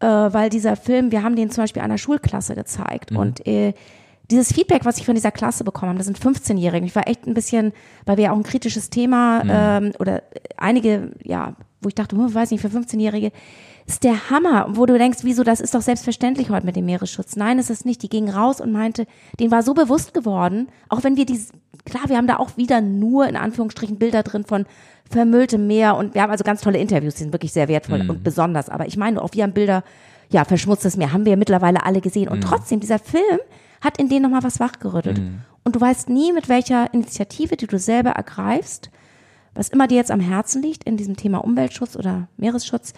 [0.00, 3.16] äh, weil dieser Film, wir haben den zum Beispiel einer Schulklasse gezeigt mhm.
[3.18, 3.74] und äh,
[4.30, 6.86] dieses Feedback, was ich von dieser Klasse bekommen habe, das sind 15-Jährige.
[6.86, 7.72] Ich war echt ein bisschen,
[8.06, 9.50] weil wir ja auch ein kritisches Thema mhm.
[9.52, 10.22] ähm, oder
[10.56, 13.32] einige, ja, wo ich dachte, hm, weiß nicht, für 15-Jährige
[13.86, 17.36] ist der Hammer, wo du denkst, wieso, das ist doch selbstverständlich heute mit dem Meeresschutz.
[17.36, 18.02] Nein, ist es nicht.
[18.02, 19.06] Die ging raus und meinte,
[19.40, 21.40] denen war so bewusst geworden, auch wenn wir die,
[21.84, 24.66] klar, wir haben da auch wieder nur in Anführungsstrichen Bilder drin von
[25.10, 28.10] vermülltem Meer und wir haben also ganz tolle Interviews, die sind wirklich sehr wertvoll mhm.
[28.10, 28.68] und besonders.
[28.68, 29.84] Aber ich meine, auch wir haben Bilder,
[30.30, 32.28] ja, verschmutztes Meer, haben wir mittlerweile alle gesehen.
[32.28, 32.42] Und mhm.
[32.42, 33.40] trotzdem, dieser Film
[33.80, 35.18] hat in denen nochmal was wachgerüttelt.
[35.18, 35.40] Mhm.
[35.64, 38.90] Und du weißt nie, mit welcher Initiative, die du selber ergreifst,
[39.54, 42.94] was immer dir jetzt am Herzen liegt in diesem Thema Umweltschutz oder Meeresschutz,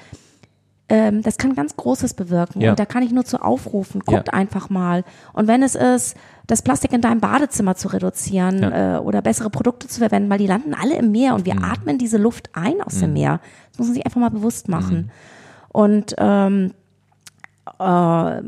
[0.88, 2.60] ähm, das kann ganz Großes bewirken.
[2.60, 2.70] Ja.
[2.70, 4.34] Und da kann ich nur zu aufrufen, guckt ja.
[4.34, 5.04] einfach mal.
[5.32, 6.14] Und wenn es ist,
[6.46, 8.96] das Plastik in deinem Badezimmer zu reduzieren ja.
[8.96, 11.64] äh, oder bessere Produkte zu verwenden, weil die landen alle im Meer und wir mhm.
[11.64, 13.00] atmen diese Luft ein aus mhm.
[13.00, 13.40] dem Meer.
[13.70, 14.96] Das muss man sich einfach mal bewusst machen.
[14.96, 15.10] Mhm.
[15.70, 16.72] Und ähm,
[17.78, 18.42] äh,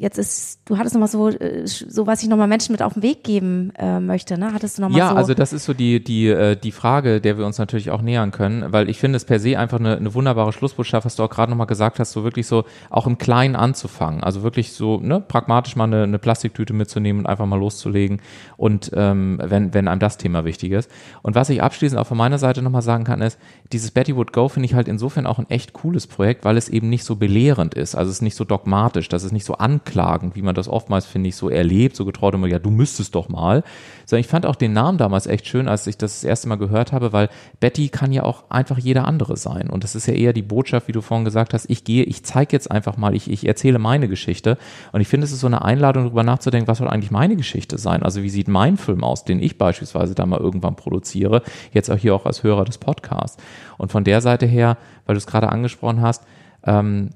[0.00, 3.02] jetzt ist, du hattest nochmal so, äh, so was ich nochmal Menschen mit auf den
[3.02, 4.54] Weg geben äh, möchte, ne?
[4.54, 5.14] Hattest du nochmal ja, so?
[5.14, 8.00] Ja, also das ist so die, die, äh, die Frage, der wir uns natürlich auch
[8.00, 11.22] nähern können, weil ich finde es per se einfach eine, eine wunderbare Schlussbotschaft, was du
[11.22, 14.24] auch gerade nochmal gesagt hast, so wirklich so auch im Kleinen anzufangen.
[14.24, 18.22] Also wirklich so, ne, pragmatisch mal eine, eine Plastiktüte mitzunehmen und einfach mal loszulegen
[18.56, 20.90] und ähm, wenn, wenn einem das Thema wichtig ist.
[21.20, 23.38] Und was ich abschließend auch von meiner Seite nochmal sagen kann, ist,
[23.70, 26.70] dieses Betty Would Go finde ich halt insofern auch ein echt cooles Projekt, weil es
[26.70, 27.94] eben nicht so belehrend ist.
[27.96, 30.68] Also es ist nicht so dogmatisch, dass es nicht so anklingt anklagend, wie man das
[30.68, 33.62] oftmals, finde ich, so erlebt, so getraut immer, ja, du müsstest doch mal.
[34.06, 36.56] Sondern ich fand auch den Namen damals echt schön, als ich das das erste Mal
[36.56, 37.28] gehört habe, weil
[37.60, 39.68] Betty kann ja auch einfach jeder andere sein.
[39.68, 42.24] Und das ist ja eher die Botschaft, wie du vorhin gesagt hast, ich gehe, ich
[42.24, 44.58] zeige jetzt einfach mal, ich, ich erzähle meine Geschichte.
[44.92, 47.78] Und ich finde, es ist so eine Einladung, darüber nachzudenken, was soll eigentlich meine Geschichte
[47.78, 48.02] sein?
[48.02, 51.96] Also wie sieht mein Film aus, den ich beispielsweise da mal irgendwann produziere, jetzt auch
[51.96, 53.42] hier auch als Hörer des Podcasts.
[53.76, 54.76] Und von der Seite her,
[55.06, 56.24] weil du es gerade angesprochen hast,
[56.64, 57.10] ähm,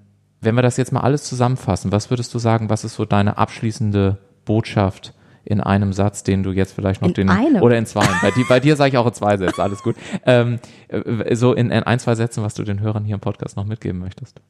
[0.44, 3.38] wenn wir das jetzt mal alles zusammenfassen, was würdest du sagen, was ist so deine
[3.38, 5.14] abschließende Botschaft
[5.44, 7.62] in einem Satz, den du jetzt vielleicht noch in den einem.
[7.62, 8.06] oder in zwei.
[8.22, 9.94] bei, dir, bei dir sage ich auch in zwei Sätzen, alles gut.
[10.24, 13.56] Ähm, äh, so in, in ein, zwei Sätzen, was du den Hörern hier im Podcast
[13.56, 14.40] noch mitgeben möchtest.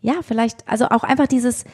[0.00, 1.64] Ja, vielleicht, also auch einfach dieses,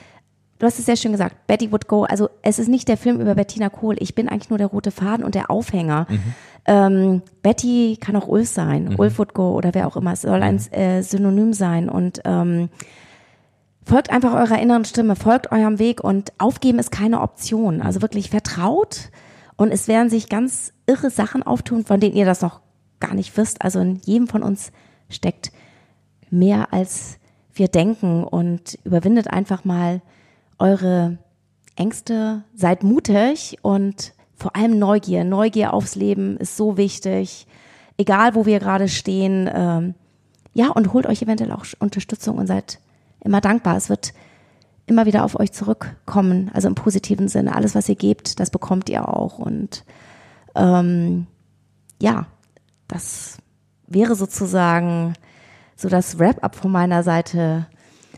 [0.58, 3.20] du hast es sehr schön gesagt, Betty would go, also es ist nicht der Film
[3.20, 6.06] über Bettina Kohl, ich bin eigentlich nur der rote Faden und der Aufhänger.
[6.08, 6.34] Mhm.
[6.66, 8.98] Ähm, Betty kann auch Ulf sein, mhm.
[8.98, 10.78] Ulf would go oder wer auch immer, es soll ein mhm.
[10.78, 12.70] äh, Synonym sein und ähm,
[13.84, 17.82] folgt einfach eurer inneren Stimme, folgt eurem Weg und aufgeben ist keine Option.
[17.82, 19.10] Also wirklich vertraut
[19.56, 22.60] und es werden sich ganz irre Sachen auftun, von denen ihr das noch
[23.00, 23.62] gar nicht wisst.
[23.62, 24.72] Also in jedem von uns
[25.08, 25.52] steckt
[26.30, 27.18] mehr als
[27.52, 30.02] wir denken und überwindet einfach mal
[30.58, 31.18] eure
[31.76, 35.24] Ängste, seid mutig und vor allem Neugier.
[35.24, 37.46] Neugier aufs Leben ist so wichtig,
[37.96, 39.48] egal wo wir gerade stehen.
[39.52, 39.94] Ähm,
[40.52, 42.78] ja, und holt euch eventuell auch Unterstützung und seid
[43.24, 43.76] immer dankbar.
[43.76, 44.12] Es wird
[44.86, 47.54] immer wieder auf euch zurückkommen, also im positiven Sinne.
[47.56, 49.38] Alles, was ihr gebt, das bekommt ihr auch.
[49.38, 49.84] Und
[50.54, 51.26] ähm,
[52.00, 52.26] ja,
[52.86, 53.38] das
[53.86, 55.14] wäre sozusagen
[55.76, 57.66] so das Wrap-up von meiner Seite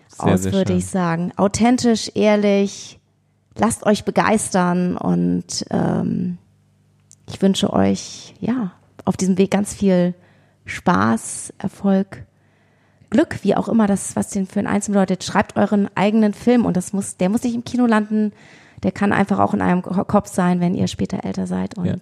[0.09, 0.79] sehr, aus, sehr würde schön.
[0.79, 1.33] ich sagen.
[1.37, 3.01] Authentisch, ehrlich,
[3.57, 6.39] lasst euch begeistern und ähm,
[7.29, 8.73] ich wünsche euch ja
[9.05, 10.15] auf diesem Weg ganz viel
[10.65, 12.27] Spaß, Erfolg,
[13.11, 15.25] Glück, wie auch immer das, was den für einen Einzelnen bedeutet.
[15.25, 18.33] Schreibt euren eigenen Film und das muss, der muss nicht im Kino landen,
[18.83, 21.95] der kann einfach auch in einem Kopf sein, wenn ihr später älter seid und ja.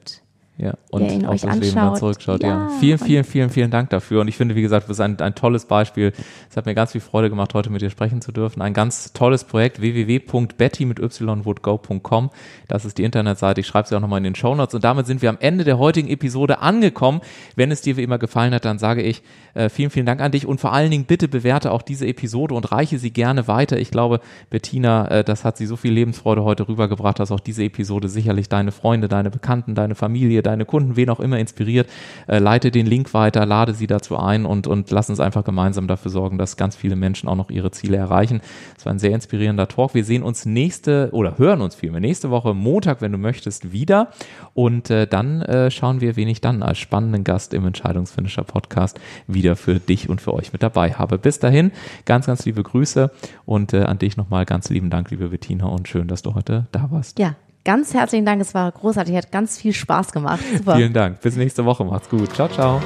[0.56, 1.64] Ja, und ihr ihn auf euch das anschaut.
[1.64, 2.42] Leben dann zurückschaut.
[2.44, 2.48] Ja.
[2.48, 2.68] ja.
[2.78, 4.20] Vielen, vielen, vielen, vielen Dank dafür.
[4.20, 6.12] Und ich finde, wie gesagt, das ist ein, ein tolles Beispiel.
[6.48, 8.62] Es hat mir ganz viel Freude gemacht, heute mit dir sprechen zu dürfen.
[8.62, 12.30] Ein ganz tolles Projekt, www.betty mit y.go.com.
[12.68, 13.62] Das ist die Internetseite.
[13.62, 14.76] Ich schreibe sie auch nochmal in den Show Notes.
[14.76, 17.20] Und damit sind wir am Ende der heutigen Episode angekommen.
[17.56, 19.24] Wenn es dir wie immer gefallen hat, dann sage ich
[19.54, 20.46] äh, vielen, vielen Dank an dich.
[20.46, 23.76] Und vor allen Dingen bitte bewerte auch diese Episode und reiche sie gerne weiter.
[23.78, 27.64] Ich glaube, Bettina, äh, das hat sie so viel Lebensfreude heute rübergebracht, dass auch diese
[27.64, 31.88] Episode sicherlich deine Freunde, deine Bekannten, deine Familie, deine Kunden, wen auch immer inspiriert,
[32.26, 35.88] äh, leite den Link weiter, lade sie dazu ein und, und lass uns einfach gemeinsam
[35.88, 38.40] dafür sorgen, dass ganz viele Menschen auch noch ihre Ziele erreichen.
[38.76, 39.94] Es war ein sehr inspirierender Talk.
[39.94, 44.10] Wir sehen uns nächste oder hören uns vielmehr nächste Woche Montag, wenn du möchtest, wieder.
[44.54, 49.00] Und äh, dann äh, schauen wir, wen ich dann als spannenden Gast im Entscheidungsfinisher Podcast
[49.26, 51.18] wieder für dich und für euch mit dabei habe.
[51.18, 51.72] Bis dahin,
[52.04, 53.10] ganz, ganz liebe Grüße
[53.44, 56.66] und äh, an dich nochmal ganz lieben Dank, liebe Bettina, und schön, dass du heute
[56.72, 57.18] da warst.
[57.18, 60.40] Ja, Ganz herzlichen Dank, es war großartig, hat ganz viel Spaß gemacht.
[60.56, 60.76] Super.
[60.76, 61.20] Vielen Dank.
[61.22, 61.84] Bis nächste Woche.
[61.84, 62.34] Macht's gut.
[62.34, 62.80] Ciao, ciao.